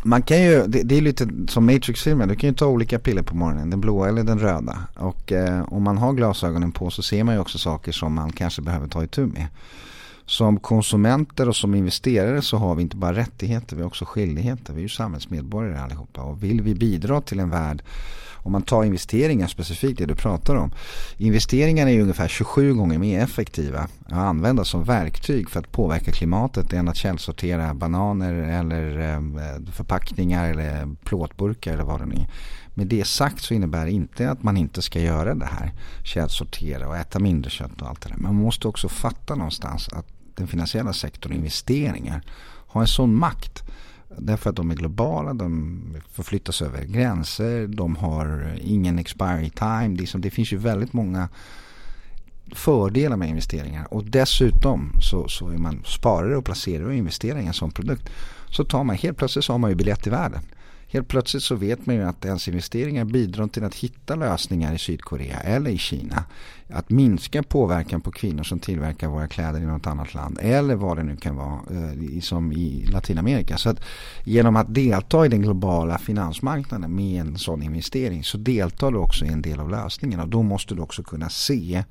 man 0.03 0.23
kan 0.23 0.43
ju, 0.43 0.67
det, 0.67 0.83
det 0.83 0.97
är 0.97 1.01
lite 1.01 1.29
som 1.49 1.67
Matrix-filmen, 1.67 2.29
du 2.29 2.37
kan 2.37 2.51
ju 2.51 2.57
ta 2.57 2.67
olika 2.67 2.99
piller 2.99 3.23
på 3.23 3.37
morgonen, 3.37 3.71
den 3.71 3.81
blåa 3.81 4.09
eller 4.09 4.23
den 4.23 4.39
röda. 4.39 4.79
Och 4.97 5.33
eh, 5.33 5.63
om 5.69 5.83
man 5.83 5.99
har 5.99 6.13
glasögonen 6.13 6.73
på 6.73 6.91
så 6.91 7.03
ser 7.03 7.25
man 7.25 7.35
ju 7.35 7.41
också 7.41 7.59
saker 7.59 7.93
som 7.93 8.15
man 8.15 8.33
kanske 8.33 8.63
behöver 8.63 8.89
ta 8.89 9.05
itu 9.05 9.27
med. 9.27 9.47
Som 10.31 10.61
konsumenter 10.61 11.49
och 11.49 11.57
som 11.57 11.75
investerare 11.75 12.43
så 12.43 12.57
har 12.57 12.75
vi 12.75 12.83
inte 12.83 12.97
bara 12.97 13.17
rättigheter, 13.17 13.77
vi 13.77 13.83
har 13.83 13.87
också 13.87 14.05
skyldigheter. 14.05 14.73
Vi 14.73 14.79
är 14.79 14.83
ju 14.83 14.89
samhällsmedborgare 14.89 15.79
allihopa 15.79 16.23
och 16.23 16.43
vill 16.43 16.63
vi 16.63 16.75
bidra 16.75 17.21
till 17.21 17.41
en 17.41 17.51
värld 17.51 17.83
om 18.43 18.53
man 18.53 18.63
tar 18.63 18.85
investeringar 18.85 19.47
specifikt, 19.47 19.99
det 19.99 20.07
du 20.07 20.15
pratar 20.15 20.57
om. 20.57 20.71
Investeringar 21.17 21.87
är 21.87 21.91
ju 21.91 22.03
ungefär 22.03 22.29
27 22.29 22.75
gånger 22.75 22.99
mer 22.99 23.21
effektiva 23.21 23.79
att 23.79 24.13
använda 24.13 24.65
som 24.65 24.85
verktyg 24.85 25.51
för 25.51 25.61
att 25.61 25.73
påverka 25.73 26.13
klimatet 26.13 26.73
än 26.73 26.89
att 26.89 26.97
källsortera 26.97 27.75
bananer 27.75 28.33
eller 28.35 28.99
eh, 28.99 29.73
förpackningar 29.73 30.51
eller 30.51 30.97
plåtburkar 31.05 31.73
eller 31.73 31.85
vad 31.85 32.01
det 32.01 32.07
nu 32.07 32.15
är. 32.15 32.29
Med 32.75 32.87
det 32.87 33.07
sagt 33.07 33.43
så 33.43 33.55
innebär 33.55 33.85
det 33.85 33.93
inte 33.93 34.31
att 34.31 34.43
man 34.43 34.57
inte 34.57 34.83
ska 34.83 35.01
göra 35.01 35.35
det 35.35 35.47
här. 35.47 35.73
Källsortera 36.05 36.89
och 36.89 36.97
äta 36.97 37.19
mindre 37.19 37.51
kött 37.51 37.83
och 37.83 37.89
allt 37.89 38.01
det 38.01 38.09
där. 38.09 38.17
Men 38.17 38.35
man 38.35 38.43
måste 38.45 38.69
också 38.69 38.89
fatta 38.89 39.35
någonstans 39.35 39.89
att 39.89 40.20
den 40.35 40.47
finansiella 40.47 40.93
sektorn 40.93 41.33
investeringar 41.33 42.23
har 42.67 42.81
en 42.81 42.87
sån 42.87 43.15
makt 43.15 43.63
Därför 44.19 44.51
att 44.51 44.57
de 44.57 44.71
är 44.71 44.75
globala, 44.75 45.35
de 45.35 45.81
förflyttas 46.13 46.63
över 46.63 46.85
gränser, 46.85 47.67
de 47.67 47.97
har 47.97 48.57
ingen 48.61 48.99
expiry 48.99 49.51
time. 49.51 50.07
Det 50.19 50.31
finns 50.31 50.53
ju 50.53 50.57
väldigt 50.57 50.93
många 50.93 51.29
fördelar 52.53 53.17
med 53.17 53.29
investeringar. 53.29 53.95
Och 53.95 54.05
dessutom 54.05 54.93
så, 55.01 55.29
så 55.29 55.49
är 55.49 55.59
man 55.59 55.83
sparare 55.87 56.37
och 56.37 56.45
placerare 56.45 56.87
och 56.87 56.95
investerar 56.95 57.41
i 57.41 57.47
en 57.47 57.53
sån 57.53 57.71
produkt. 57.71 58.11
Så 58.51 58.65
tar 58.65 58.85
man 58.85 58.97
helt 58.97 59.19
plötsligt 59.19 59.45
så 59.45 59.53
har 59.53 59.59
man 59.59 59.71
ju 59.71 59.77
biljett 59.77 60.07
i 60.07 60.11
världen. 60.11 60.43
Helt 60.93 61.09
plötsligt 61.09 61.43
så 61.43 61.55
vet 61.55 61.87
man 61.87 61.97
ju 61.97 62.03
att 62.03 62.25
ens 62.25 62.49
investeringar 62.49 63.05
bidrar 63.05 63.49
till 63.49 63.65
att 63.65 63.75
hitta 63.75 64.15
lösningar 64.15 64.75
i 64.75 64.79
Sydkorea 64.79 65.41
eller 65.41 65.71
i 65.71 65.79
Kina. 65.79 66.25
Att 66.69 66.91
minska 66.91 67.43
påverkan 67.43 68.01
på 68.01 68.11
kvinnor 68.11 68.43
som 68.43 68.59
tillverkar 68.59 69.09
våra 69.09 69.29
kläder 69.29 69.61
i 69.61 69.67
något 69.67 69.87
annat 69.87 70.15
land. 70.15 70.39
Eller 70.43 70.75
vad 70.75 70.97
det 70.97 71.03
nu 71.03 71.17
kan 71.17 71.37
vara 71.37 71.61
eh, 71.71 72.21
som 72.21 72.53
i 72.53 72.87
Latinamerika. 72.93 73.57
Så 73.57 73.71
att 73.71 73.81
genom 74.25 74.57
att 74.57 74.75
delta 74.75 75.27
i 75.27 75.29
den 75.29 75.43
globala 75.43 75.99
finansmarknaden 75.99 76.95
med 76.95 77.21
en 77.21 77.39
sån 77.39 77.63
investering 77.63 78.25
så 78.25 78.39
deltar 78.39 78.91
du 78.91 78.99
också 78.99 79.25
i 79.25 79.29
en 79.29 79.43
del 79.43 79.61
av 79.61 79.71
lösningen. 79.71 80.21
Och 80.21 80.29
då 80.29 80.43
måste 80.43 80.75
du 80.75 80.83
också 80.83 81.03
kunna 81.03 81.29
se 81.29 81.85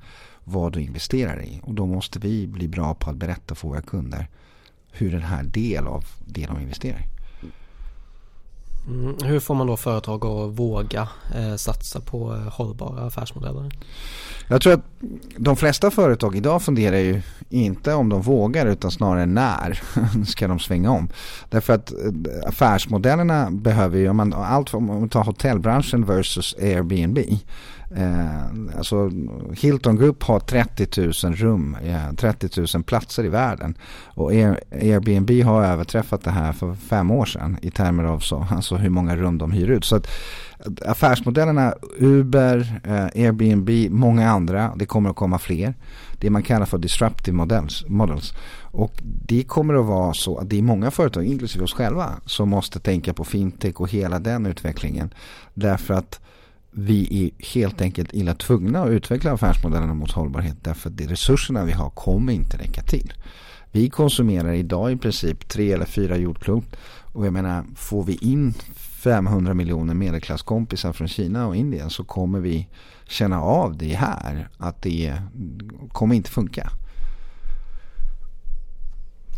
vad 0.44 0.72
du 0.72 0.80
investerar 0.80 1.42
i. 1.42 1.60
Och 1.62 1.74
då 1.74 1.86
måste 1.86 2.18
vi 2.18 2.46
bli 2.46 2.68
bra 2.68 2.94
på 2.94 3.10
att 3.10 3.16
berätta 3.16 3.54
för 3.54 3.68
våra 3.68 3.82
kunder 3.82 4.28
hur 4.92 5.10
den 5.12 5.22
här 5.22 5.42
del 5.42 5.86
av 5.86 6.04
det 6.26 6.46
de 6.46 6.60
investerar 6.60 6.98
i. 6.98 7.19
Mm, 8.88 9.16
hur 9.24 9.40
får 9.40 9.54
man 9.54 9.66
då 9.66 9.76
företag 9.76 10.24
att 10.24 10.58
våga 10.58 11.08
eh, 11.34 11.56
satsa 11.56 12.00
på 12.00 12.34
eh, 12.34 12.52
hållbara 12.52 13.06
affärsmodeller? 13.06 13.70
Jag 14.48 14.62
tror 14.62 14.72
att 14.72 14.84
de 15.36 15.56
flesta 15.56 15.90
företag 15.90 16.36
idag 16.36 16.62
funderar 16.62 16.96
ju 16.96 17.22
inte 17.48 17.94
om 17.94 18.08
de 18.08 18.22
vågar 18.22 18.66
utan 18.66 18.90
snarare 18.90 19.26
när 19.26 19.80
ska 20.26 20.48
de 20.48 20.58
svänga 20.58 20.90
om. 20.90 21.08
Därför 21.48 21.72
att 21.72 21.92
eh, 21.92 21.98
affärsmodellerna 22.46 23.50
behöver 23.50 23.98
ju, 23.98 24.08
om 24.08 24.16
man, 24.16 24.32
allt 24.32 24.74
om 24.74 24.86
man 24.86 25.08
tar 25.08 25.24
hotellbranschen 25.24 26.04
versus 26.04 26.54
Airbnb 26.58 27.18
Eh, 27.96 28.76
alltså 28.76 29.10
Hilton 29.52 29.96
Group 29.96 30.22
har 30.22 30.40
30 30.40 31.26
000 31.26 31.34
rum, 31.34 31.76
eh, 31.84 32.14
30 32.16 32.60
000 32.74 32.84
platser 32.84 33.24
i 33.24 33.28
världen. 33.28 33.74
Och 34.04 34.34
e- 34.34 34.60
Airbnb 34.70 35.30
har 35.44 35.64
överträffat 35.64 36.24
det 36.24 36.30
här 36.30 36.52
för 36.52 36.74
fem 36.74 37.10
år 37.10 37.24
sedan 37.24 37.56
i 37.62 37.70
termer 37.70 38.04
av 38.04 38.18
så, 38.18 38.46
alltså 38.50 38.76
hur 38.76 38.90
många 38.90 39.16
rum 39.16 39.38
de 39.38 39.52
hyr 39.52 39.70
ut. 39.70 39.84
Så 39.84 39.96
att 39.96 40.06
eh, 40.58 40.90
affärsmodellerna 40.90 41.74
Uber, 41.98 42.80
eh, 42.84 43.24
Airbnb, 43.24 43.70
många 43.90 44.30
andra, 44.30 44.72
det 44.76 44.86
kommer 44.86 45.10
att 45.10 45.16
komma 45.16 45.38
fler. 45.38 45.74
Det 46.18 46.30
man 46.30 46.42
kallar 46.42 46.66
för 46.66 46.78
disruptive 46.78 47.36
models, 47.36 47.84
models. 47.88 48.34
Och 48.62 48.92
det 49.02 49.42
kommer 49.42 49.74
att 49.74 49.86
vara 49.86 50.14
så 50.14 50.38
att 50.38 50.50
det 50.50 50.58
är 50.58 50.62
många 50.62 50.90
företag, 50.90 51.24
inklusive 51.24 51.64
oss 51.64 51.74
själva, 51.74 52.10
som 52.26 52.48
måste 52.48 52.80
tänka 52.80 53.14
på 53.14 53.24
fintech 53.24 53.80
och 53.80 53.90
hela 53.90 54.18
den 54.18 54.46
utvecklingen. 54.46 55.14
Därför 55.54 55.94
att 55.94 56.20
vi 56.70 57.24
är 57.24 57.44
helt 57.44 57.80
enkelt 57.80 58.12
illa 58.12 58.34
tvungna 58.34 58.82
att 58.82 58.90
utveckla 58.90 59.32
affärsmodellerna 59.32 59.94
mot 59.94 60.10
hållbarhet 60.10 60.56
därför 60.62 60.90
att 60.90 60.96
de 60.96 61.06
resurserna 61.08 61.64
vi 61.64 61.72
har 61.72 61.90
kommer 61.90 62.32
inte 62.32 62.56
räcka 62.58 62.82
till. 62.82 63.12
Vi 63.72 63.90
konsumerar 63.90 64.52
idag 64.52 64.92
i 64.92 64.96
princip 64.96 65.48
tre 65.48 65.72
eller 65.72 65.84
fyra 65.84 66.16
jordklot 66.16 66.76
och 67.12 67.26
jag 67.26 67.32
menar 67.32 67.64
får 67.76 68.04
vi 68.04 68.14
in 68.14 68.54
500 68.76 69.54
miljoner 69.54 69.94
medelklasskompisar 69.94 70.92
från 70.92 71.08
Kina 71.08 71.46
och 71.46 71.56
Indien 71.56 71.90
så 71.90 72.04
kommer 72.04 72.40
vi 72.40 72.68
känna 73.08 73.42
av 73.42 73.76
det 73.76 73.94
här 73.94 74.48
att 74.58 74.82
det 74.82 75.14
kommer 75.92 76.14
inte 76.14 76.30
funka. 76.30 76.70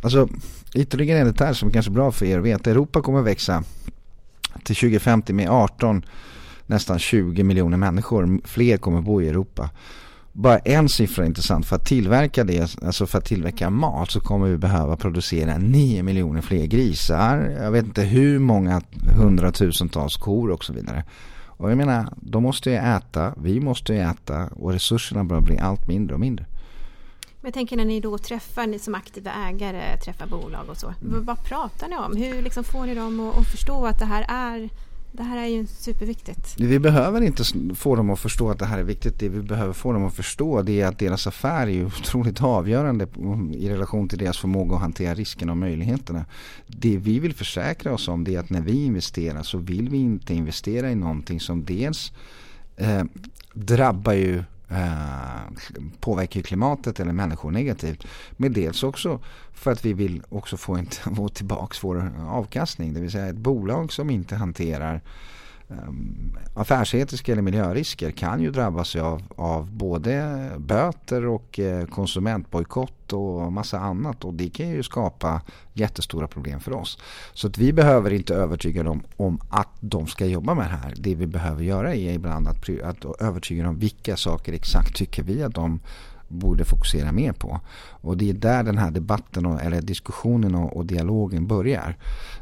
Alltså 0.02 0.28
ytterligare 0.74 1.20
en 1.20 1.26
detalj 1.26 1.56
som 1.56 1.68
är 1.68 1.72
kanske 1.72 1.90
är 1.90 1.94
bra 1.94 2.12
för 2.12 2.26
er 2.26 2.38
att 2.38 2.44
veta. 2.44 2.70
Europa 2.70 3.02
kommer 3.02 3.22
växa 3.22 3.64
till 4.64 4.76
2050 4.76 5.32
med 5.32 5.50
18 5.50 6.04
nästan 6.72 6.98
20 6.98 7.42
miljoner 7.42 7.76
människor. 7.76 8.40
Fler 8.44 8.76
kommer 8.76 9.00
bo 9.00 9.22
i 9.22 9.28
Europa. 9.28 9.70
Bara 10.32 10.58
en 10.58 10.88
siffra 10.88 11.22
är 11.22 11.26
intressant. 11.26 11.66
För 11.66 11.76
att 11.76 11.86
tillverka 11.86 12.44
det, 12.44 12.76
alltså 12.82 13.06
för 13.06 13.18
att 13.18 13.24
tillverka 13.24 13.70
mat 13.70 14.10
så 14.10 14.20
kommer 14.20 14.48
vi 14.48 14.56
behöva 14.56 14.96
producera 14.96 15.58
9 15.58 16.02
miljoner 16.02 16.40
fler 16.40 16.66
grisar. 16.66 17.56
Jag 17.60 17.70
vet 17.70 17.84
inte 17.84 18.02
hur 18.02 18.38
många 18.38 18.82
hundratusentals 19.16 20.16
kor 20.16 20.50
och 20.50 20.64
så 20.64 20.72
vidare. 20.72 21.04
Och 21.46 21.70
jag 21.70 21.76
menar, 21.76 22.08
de 22.16 22.42
måste 22.42 22.70
ju 22.70 22.76
äta, 22.76 23.34
vi 23.42 23.60
måste 23.60 23.92
ju 23.92 24.00
äta 24.00 24.46
och 24.46 24.72
resurserna 24.72 25.24
börjar 25.24 25.42
bli 25.42 25.58
allt 25.58 25.88
mindre 25.88 26.14
och 26.14 26.20
mindre. 26.20 26.46
Men 27.40 27.48
jag 27.48 27.54
tänker 27.54 27.76
när 27.76 27.84
ni 27.84 28.00
då 28.00 28.18
träffar, 28.18 28.66
ni 28.66 28.78
som 28.78 28.94
aktiva 28.94 29.30
ägare 29.48 29.96
träffar 30.04 30.26
bolag 30.26 30.68
och 30.68 30.76
så. 30.76 30.86
Mm. 30.86 31.24
Vad 31.24 31.44
pratar 31.44 31.88
ni 31.88 31.96
om? 31.96 32.16
Hur 32.16 32.42
liksom 32.42 32.64
får 32.64 32.86
ni 32.86 32.94
dem 32.94 33.32
att 33.38 33.46
förstå 33.46 33.86
att 33.86 33.98
det 33.98 34.04
här 34.04 34.24
är 34.28 34.68
det 35.12 35.22
här 35.22 35.36
är 35.36 35.46
ju 35.46 35.66
superviktigt. 35.66 36.54
Vi 36.58 36.78
behöver 36.78 37.20
inte 37.20 37.44
få 37.74 37.96
dem 37.96 38.10
att 38.10 38.18
förstå 38.18 38.50
att 38.50 38.58
det 38.58 38.66
här 38.66 38.78
är 38.78 38.82
viktigt. 38.82 39.18
Det 39.18 39.28
vi 39.28 39.42
behöver 39.42 39.72
få 39.72 39.92
dem 39.92 40.04
att 40.04 40.14
förstå 40.14 40.62
det 40.62 40.80
är 40.80 40.86
att 40.86 40.98
deras 40.98 41.26
affär 41.26 41.68
är 41.68 41.84
otroligt 41.86 42.42
avgörande 42.42 43.06
i 43.52 43.68
relation 43.68 44.08
till 44.08 44.18
deras 44.18 44.38
förmåga 44.38 44.74
att 44.74 44.80
hantera 44.82 45.14
riskerna 45.14 45.52
och 45.52 45.58
möjligheterna. 45.58 46.24
Det 46.66 46.96
vi 46.96 47.18
vill 47.18 47.34
försäkra 47.34 47.94
oss 47.94 48.08
om 48.08 48.24
det 48.24 48.34
är 48.34 48.40
att 48.40 48.50
när 48.50 48.60
vi 48.60 48.84
investerar 48.84 49.42
så 49.42 49.58
vill 49.58 49.88
vi 49.88 49.98
inte 49.98 50.34
investera 50.34 50.90
i 50.90 50.94
någonting 50.94 51.40
som 51.40 51.64
dels 51.64 52.12
eh, 52.76 53.04
drabbar 53.54 54.12
ju 54.12 54.42
Eh, 54.72 55.52
påverkar 56.00 56.40
klimatet 56.40 57.00
eller 57.00 57.12
människor 57.12 57.50
negativt. 57.50 58.06
Men 58.32 58.52
dels 58.52 58.82
också 58.82 59.20
för 59.52 59.72
att 59.72 59.84
vi 59.84 59.92
vill 59.92 60.22
också 60.28 60.56
få, 60.56 60.74
en, 60.74 60.86
få 61.16 61.28
tillbaka 61.28 61.76
vår 61.82 62.12
avkastning. 62.28 62.94
Det 62.94 63.00
vill 63.00 63.10
säga 63.10 63.26
ett 63.26 63.36
bolag 63.36 63.92
som 63.92 64.10
inte 64.10 64.36
hanterar 64.36 65.00
Ehm, 65.72 66.36
affärsetiska 66.54 67.32
eller 67.32 67.42
miljörisker 67.42 68.10
kan 68.10 68.42
ju 68.42 68.50
drabbas 68.50 68.96
av, 68.96 69.22
av 69.36 69.72
både 69.72 70.50
böter 70.58 71.26
och 71.26 71.58
eh, 71.58 71.86
konsumentbojkott 71.86 73.12
och 73.12 73.52
massa 73.52 73.78
annat 73.78 74.24
och 74.24 74.34
det 74.34 74.50
kan 74.50 74.68
ju 74.68 74.82
skapa 74.82 75.42
jättestora 75.72 76.28
problem 76.28 76.60
för 76.60 76.72
oss. 76.72 76.98
Så 77.34 77.46
att 77.46 77.58
vi 77.58 77.72
behöver 77.72 78.12
inte 78.12 78.34
övertyga 78.34 78.82
dem 78.82 79.02
om 79.16 79.40
att 79.50 79.68
de 79.80 80.06
ska 80.06 80.26
jobba 80.26 80.54
med 80.54 80.64
det 80.64 80.76
här. 80.76 80.94
Det 80.96 81.14
vi 81.14 81.26
behöver 81.26 81.62
göra 81.62 81.94
är 81.94 82.12
ibland 82.12 82.48
att, 82.48 82.68
att 82.82 83.20
övertyga 83.20 83.64
dem 83.64 83.78
vilka 83.78 84.16
saker 84.16 84.52
exakt 84.52 84.96
tycker 84.96 85.22
vi 85.22 85.42
att 85.42 85.54
de 85.54 85.80
borde 86.32 86.64
fokusera 86.64 87.12
mer 87.12 87.32
på. 87.32 87.60
Och 87.90 88.16
det 88.16 88.30
är 88.30 88.34
där 88.34 88.62
den 88.62 88.78
här 88.78 88.90
debatten 88.90 89.46
och, 89.46 89.62
eller 89.62 89.82
diskussionen 89.82 90.54
och, 90.54 90.76
och, 90.76 90.86
dialogen 90.86 91.46
börjar. 91.46 91.96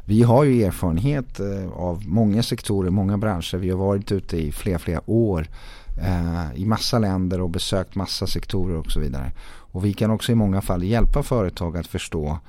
Vi 0.05 0.23
har 0.23 0.43
ju 0.43 0.63
erfarenhet 0.63 1.39
eh, 1.39 1.71
av 1.73 2.07
många 2.07 2.43
sektorer, 2.43 2.89
många 2.89 3.17
branscher. 3.17 3.57
Vi 3.57 3.69
har 3.69 3.77
varit 3.77 4.11
ute 4.11 4.37
i 4.37 4.51
flera, 4.51 4.79
flera 4.79 5.01
år 5.09 5.47
eh, 5.97 6.61
i 6.61 6.65
massa 6.65 6.99
länder 6.99 7.41
och 7.41 7.49
besökt 7.49 7.95
massa 7.95 8.27
sektorer 8.27 8.75
och 8.75 8.91
så 8.91 8.99
vidare. 8.99 9.31
Och 9.73 9.85
vi 9.85 9.93
kan 9.93 10.11
också 10.11 10.31
i 10.31 10.35
många 10.35 10.61
fall 10.61 10.83
hjälpa 10.83 11.23
företag 11.23 11.77
att 11.77 11.87
förstå 11.87 12.39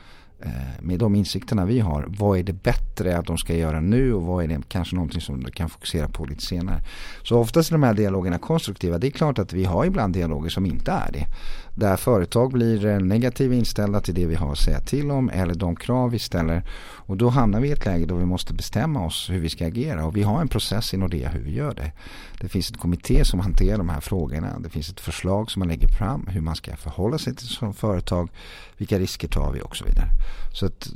Eh, 0.45 0.51
med 0.81 0.99
de 0.99 1.15
insikterna 1.15 1.65
vi 1.65 1.81
har, 1.81 2.05
vad 2.09 2.39
är 2.39 2.43
det 2.43 2.53
bättre 2.53 3.19
att 3.19 3.27
de 3.27 3.39
ska 3.39 3.55
göra 3.55 3.81
nu 3.81 4.15
och 4.15 4.23
vad 4.23 4.45
är 4.45 4.49
det 4.49 4.61
kanske 4.69 4.97
någonting 4.97 5.21
som 5.21 5.43
de 5.43 5.51
kan 5.51 5.69
fokusera 5.69 6.09
på 6.09 6.25
lite 6.25 6.43
senare. 6.43 6.81
Så 7.23 7.39
oftast 7.39 7.71
är 7.71 7.75
de 7.75 7.83
här 7.83 7.95
dialogerna 7.95 8.39
konstruktiva. 8.39 8.99
Det 8.99 9.07
är 9.07 9.11
klart 9.11 9.39
att 9.39 9.53
vi 9.53 9.65
har 9.65 9.85
ibland 9.85 10.15
dialoger 10.15 10.51
som 10.51 10.67
inte 10.67 10.91
är 10.91 11.13
det. 11.13 11.27
Där 11.75 11.97
företag 11.97 12.53
blir 12.53 12.87
eh, 12.87 13.01
negativt 13.01 13.53
inställda 13.53 14.01
till 14.01 14.15
det 14.15 14.27
vi 14.27 14.35
har 14.35 14.53
att 14.53 14.59
säga 14.59 14.81
till 14.81 15.11
om 15.11 15.31
eller 15.31 15.55
de 15.55 15.77
krav 15.77 16.11
vi 16.11 16.19
ställer. 16.19 16.63
Och 17.07 17.17
då 17.17 17.29
hamnar 17.29 17.61
vi 17.61 17.69
i 17.69 17.73
ett 17.73 17.85
läge 17.85 18.07
då 18.07 18.15
vi 18.15 18.25
måste 18.25 18.55
bestämma 18.55 19.07
oss 19.07 19.31
hur 19.31 19.41
vi 19.41 19.49
ska 19.49 19.67
agera. 19.67 20.07
Och 20.07 20.17
vi 20.17 20.23
har 20.23 20.41
en 20.41 20.49
process 20.49 20.95
i 20.95 20.97
Nordea 20.97 21.29
hur 21.29 21.41
vi 21.41 21.55
gör 21.55 21.75
det. 21.75 21.93
Det 22.41 22.49
finns 22.49 22.71
ett 22.71 22.79
kommitté 22.79 23.25
som 23.25 23.41
hanterar 23.41 23.79
de 23.79 23.89
här 23.89 24.01
frågorna. 24.01 24.59
Det 24.59 24.69
finns 24.69 24.91
ett 24.91 25.01
förslag 25.01 25.51
som 25.51 25.61
man 25.61 25.69
lägger 25.69 25.89
fram 25.89 26.27
hur 26.27 26.41
man 26.41 26.57
ska 26.57 26.77
förhålla 26.77 27.19
sig 27.19 27.35
till 27.35 27.47
som 27.47 27.75
företag. 27.75 28.29
Vilka 28.77 28.99
risker 28.99 29.29
tar 29.29 29.53
vi 29.53 29.61
och 29.61 29.77
så 29.77 29.85
vidare. 29.85 30.09
Så, 30.53 30.67
att, 30.67 30.89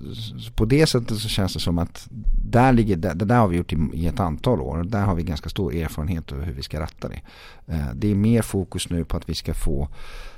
på 0.54 0.64
det 0.64 0.86
sättet 0.86 1.18
så 1.18 1.28
känns 1.28 1.54
det 1.54 1.60
som 1.60 1.78
att 1.78 2.08
där 2.50 2.72
ligger, 2.72 2.96
det 2.96 3.24
där 3.24 3.38
har 3.38 3.48
vi 3.48 3.56
gjort 3.56 3.72
i, 3.72 4.06
ett 4.06 4.20
antal 4.20 4.60
år. 4.60 4.84
Där 4.84 5.02
har 5.02 5.14
vi 5.14 5.22
ganska 5.22 5.48
stor 5.48 5.74
erfarenhet 5.74 6.32
över 6.32 6.44
hur 6.44 6.52
vi 6.52 6.62
ska 6.62 6.80
ratta 6.80 7.08
det. 7.08 7.20
Eh, 7.66 7.94
det 7.94 8.10
är 8.10 8.14
mer 8.14 8.42
fokus 8.42 8.90
nu 8.90 9.04
på 9.04 9.16
att 9.16 9.28
vi 9.28 9.34
ska 9.34 9.54
få 9.54 9.88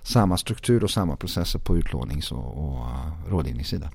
samma 0.03 0.28
struktur 0.37 0.85
och 0.85 0.91
samma 0.91 1.17
processer 1.17 1.59
på 1.59 1.77
utlånings 1.77 2.33
och, 2.33 2.59
och 2.59 2.87
uh, 2.87 3.31
rådgivningssidan. 3.31 3.91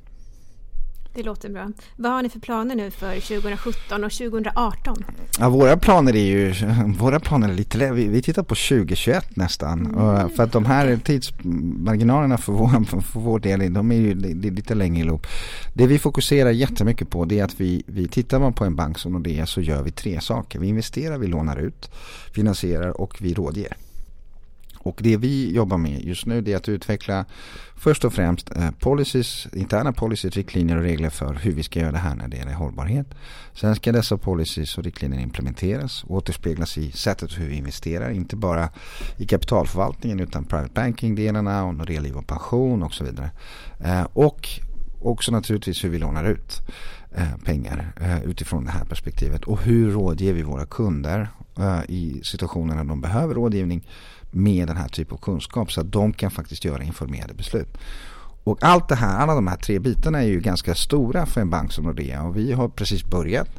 Det 1.16 1.24
låter 1.24 1.50
bra. 1.50 1.72
Vad 1.96 2.12
har 2.12 2.24
ni 2.24 2.30
för 2.30 2.40
planer 2.40 2.76
nu 2.76 2.92
för 2.92 3.14
2017 3.14 4.04
och 4.04 4.12
2018? 4.12 5.06
Ja, 5.40 5.50
våra 5.50 5.78
planer 5.78 6.16
är 6.16 6.26
ju, 6.26 6.54
våra 6.98 7.20
planer 7.20 7.50
är 7.50 7.54
lite, 7.54 7.92
vi, 7.92 8.08
vi 8.08 8.22
tittar 8.22 8.44
på 8.44 8.56
2021 8.56 9.36
nästan. 9.36 9.86
Mm. 9.86 10.30
För 10.30 10.44
att 10.44 10.52
de 10.52 10.66
här 10.66 10.98
tidsmarginalerna 10.98 12.38
för 12.38 12.54
vår, 12.54 12.86
för 13.02 13.20
vår 13.20 13.40
del, 13.40 13.74
de 13.74 13.92
är 13.92 13.96
ju 13.96 14.16
lite 14.52 14.76
längre 14.76 15.00
i 15.00 15.04
loop. 15.04 15.28
Det 15.74 15.88
vi 15.88 16.00
fokuserar 16.00 16.52
jättemycket 16.52 17.10
på 17.10 17.26
det 17.26 17.40
är 17.40 17.44
att 17.44 17.60
vi, 17.62 17.84
vi 17.88 18.08
tittar 18.08 18.40
man 18.40 18.54
på 18.54 18.66
en 18.66 18.76
bank 18.76 19.00
som 19.00 19.12
Nordea 19.12 19.46
så 19.46 19.62
gör 19.62 19.84
vi 19.84 19.92
tre 19.92 20.22
saker. 20.22 20.60
Vi 20.60 20.68
investerar, 20.68 21.18
vi 21.18 21.28
lånar 21.28 21.58
ut, 21.58 21.92
finansierar 22.32 23.02
och 23.02 23.18
vi 23.22 23.34
rådger. 23.34 23.78
Och 24.84 25.00
det 25.04 25.18
vi 25.18 25.52
jobbar 25.56 25.78
med 25.78 26.06
just 26.06 26.26
nu 26.26 26.44
är 26.48 26.56
att 26.56 26.70
utveckla 26.70 27.26
först 27.76 28.06
och 28.06 28.14
främst 28.14 28.52
eh, 28.56 28.72
policies, 28.72 29.48
interna 29.54 29.94
policies, 29.94 30.36
riktlinjer 30.36 30.78
och 30.78 30.84
regler 30.84 31.10
för 31.10 31.34
hur 31.34 31.52
vi 31.52 31.64
ska 31.64 31.80
göra 31.80 31.92
det 31.92 31.98
här 31.98 32.16
när 32.16 32.28
det 32.28 32.38
gäller 32.38 32.54
hållbarhet. 32.54 33.08
Sen 33.54 33.76
ska 33.76 33.92
dessa 33.92 34.18
policies 34.18 34.78
och 34.78 34.84
riktlinjer 34.84 35.20
implementeras 35.22 36.04
och 36.04 36.12
återspeglas 36.12 36.78
i 36.78 36.92
sättet 36.92 37.40
hur 37.40 37.50
vi 37.50 37.56
investerar. 37.56 38.10
Inte 38.10 38.36
bara 38.36 38.70
i 39.18 39.26
kapitalförvaltningen 39.26 40.20
utan 40.20 40.46
private 40.46 40.74
banking-delarna 40.74 41.64
och 41.64 41.88
reliv 41.88 42.18
och 42.18 42.28
pension 42.28 42.84
och 42.84 42.94
så 42.94 43.04
vidare. 43.04 43.32
Eh, 43.80 44.08
och 44.14 44.50
också 45.06 45.32
naturligtvis 45.32 45.84
hur 45.84 45.90
vi 45.90 45.98
lånar 45.98 46.24
ut 46.24 46.62
eh, 47.16 47.36
pengar 47.46 47.94
eh, 48.02 48.24
utifrån 48.24 48.66
det 48.66 48.72
här 48.72 48.86
perspektivet. 48.86 49.44
Och 49.44 49.62
hur 49.62 49.92
rådger 49.92 50.34
vi 50.34 50.42
våra 50.42 50.66
kunder 50.66 51.28
eh, 51.58 51.80
i 51.88 52.22
situationer 52.24 52.76
när 52.76 52.84
de 52.84 53.02
behöver 53.02 53.36
rådgivning 53.36 53.88
med 54.32 54.68
den 54.68 54.78
här 54.78 54.88
typen 54.88 55.14
av 55.14 55.22
kunskap 55.22 55.72
så 55.72 55.82
att 55.82 55.92
de 55.92 56.14
kan 56.14 56.32
faktiskt 56.32 56.66
göra 56.66 56.84
informerade 56.84 57.34
beslut. 57.34 57.78
Och 58.44 58.64
allt 58.64 58.90
det 58.90 58.96
här, 58.96 59.20
alla 59.20 59.36
de 59.36 59.48
här 59.48 59.56
tre 59.56 59.80
bitarna 59.80 60.24
är 60.24 60.28
ju 60.28 60.40
ganska 60.40 60.76
stora 60.76 61.26
för 61.26 61.42
en 61.42 61.50
bank 61.50 61.72
som 61.72 61.86
Nordea 61.86 62.24
och 62.24 62.38
vi 62.38 62.52
har 62.52 62.68
precis 62.68 63.06
börjat. 63.06 63.50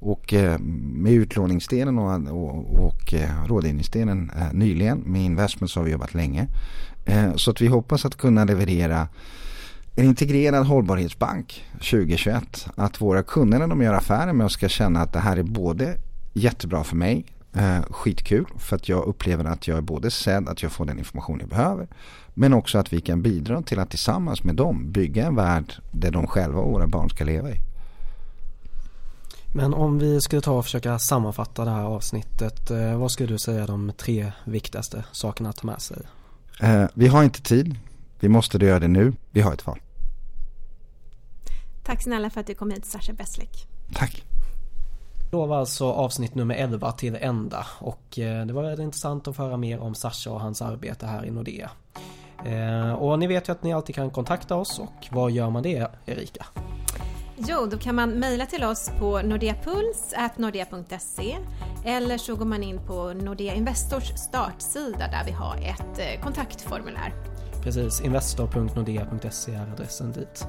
Och 0.00 0.34
med 0.60 1.12
utlåningsdelen 1.12 1.98
och, 1.98 2.28
och, 2.28 2.84
och 2.84 3.14
rådgivningsdelen 3.46 4.30
nyligen. 4.52 4.98
Med 4.98 5.22
investments 5.22 5.76
har 5.76 5.82
vi 5.82 5.90
jobbat 5.90 6.14
länge. 6.14 6.46
Så 7.36 7.50
att 7.50 7.60
vi 7.60 7.66
hoppas 7.66 8.04
att 8.04 8.16
kunna 8.16 8.44
leverera 8.44 9.08
en 9.98 10.04
integrerad 10.04 10.66
hållbarhetsbank 10.66 11.64
2021. 11.72 12.68
Att 12.74 13.00
våra 13.00 13.22
kunder 13.22 13.58
när 13.58 13.66
de 13.66 13.82
gör 13.82 13.94
affärer 13.94 14.32
med 14.32 14.46
oss 14.46 14.52
ska 14.52 14.68
känna 14.68 15.00
att 15.00 15.12
det 15.12 15.18
här 15.18 15.36
är 15.36 15.42
både 15.42 15.96
jättebra 16.32 16.84
för 16.84 16.96
mig 16.96 17.24
Eh, 17.52 17.82
skitkul 17.90 18.46
för 18.56 18.76
att 18.76 18.88
jag 18.88 19.04
upplever 19.04 19.44
att 19.44 19.68
jag 19.68 19.78
är 19.78 19.82
både 19.82 20.10
sedd, 20.10 20.48
att 20.48 20.62
jag 20.62 20.72
får 20.72 20.84
den 20.84 20.98
information 20.98 21.40
jag 21.40 21.48
behöver. 21.48 21.88
Men 22.34 22.54
också 22.54 22.78
att 22.78 22.92
vi 22.92 23.00
kan 23.00 23.22
bidra 23.22 23.62
till 23.62 23.78
att 23.78 23.90
tillsammans 23.90 24.44
med 24.44 24.54
dem 24.54 24.92
bygga 24.92 25.26
en 25.26 25.36
värld 25.36 25.72
där 25.90 26.10
de 26.10 26.26
själva 26.26 26.60
och 26.60 26.70
våra 26.70 26.86
barn 26.86 27.10
ska 27.10 27.24
leva 27.24 27.50
i. 27.50 27.54
Men 29.54 29.74
om 29.74 29.98
vi 29.98 30.20
skulle 30.20 30.42
ta 30.42 30.52
och 30.52 30.64
försöka 30.64 30.98
sammanfatta 30.98 31.64
det 31.64 31.70
här 31.70 31.84
avsnittet. 31.84 32.70
Eh, 32.70 32.98
vad 32.98 33.10
skulle 33.10 33.32
du 33.32 33.38
säga 33.38 33.66
de 33.66 33.92
tre 33.96 34.32
viktigaste 34.44 35.04
sakerna 35.12 35.48
att 35.48 35.56
ta 35.56 35.66
med 35.66 35.80
sig? 35.80 35.96
Eh, 36.60 36.84
vi 36.94 37.06
har 37.06 37.24
inte 37.24 37.42
tid. 37.42 37.76
Vi 38.20 38.28
måste 38.28 38.58
göra 38.58 38.78
det 38.78 38.88
nu. 38.88 39.12
Vi 39.30 39.40
har 39.40 39.52
ett 39.52 39.66
val. 39.66 39.78
Tack 41.88 42.02
snälla 42.02 42.30
för 42.30 42.40
att 42.40 42.46
du 42.46 42.54
kom 42.54 42.70
hit 42.70 42.86
Sasha 42.86 43.12
Beslik. 43.12 43.68
Tack. 43.94 44.24
Då 45.30 45.46
var 45.46 45.58
alltså 45.58 45.92
avsnitt 45.92 46.34
nummer 46.34 46.54
11 46.54 46.92
till 46.92 47.18
ända 47.20 47.66
och 47.80 48.18
eh, 48.18 48.46
det 48.46 48.52
var 48.52 48.62
väldigt 48.62 48.84
intressant 48.84 49.28
att 49.28 49.36
få 49.36 49.42
höra 49.42 49.56
mer 49.56 49.80
om 49.80 49.94
Sasha 49.94 50.30
och 50.30 50.40
hans 50.40 50.62
arbete 50.62 51.06
här 51.06 51.24
i 51.24 51.30
Nordea. 51.30 51.70
Eh, 52.44 52.92
och 52.92 53.18
ni 53.18 53.26
vet 53.26 53.48
ju 53.48 53.52
att 53.52 53.62
ni 53.62 53.72
alltid 53.72 53.94
kan 53.94 54.10
kontakta 54.10 54.56
oss 54.56 54.78
och 54.78 55.08
vad 55.10 55.30
gör 55.30 55.50
man 55.50 55.62
det 55.62 55.90
Erika? 56.06 56.46
Jo, 57.36 57.66
då 57.70 57.78
kan 57.78 57.94
man 57.94 58.10
mejla 58.10 58.46
till 58.46 58.64
oss 58.64 58.90
på 58.98 59.22
nordeapuls.nordea.se 59.22 61.36
eller 61.84 62.18
så 62.18 62.36
går 62.36 62.46
man 62.46 62.62
in 62.62 62.80
på 62.86 63.12
Nordea 63.12 63.54
Investors 63.54 64.12
startsida 64.16 65.08
där 65.08 65.24
vi 65.26 65.32
har 65.32 65.56
ett 65.56 65.98
eh, 65.98 66.20
kontaktformulär. 66.22 67.12
Precis, 67.62 68.00
investor.nordea.se 68.00 69.54
är 69.54 69.72
adressen 69.72 70.12
dit. 70.12 70.46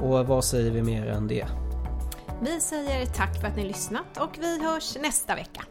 Och 0.00 0.26
vad 0.26 0.44
säger 0.44 0.70
vi 0.70 0.82
mer 0.82 1.06
än 1.06 1.28
det? 1.28 1.46
Vi 2.42 2.60
säger 2.60 3.06
tack 3.06 3.40
för 3.40 3.48
att 3.48 3.56
ni 3.56 3.64
lyssnat 3.64 4.18
och 4.20 4.38
vi 4.40 4.62
hörs 4.64 4.96
nästa 5.00 5.34
vecka. 5.34 5.64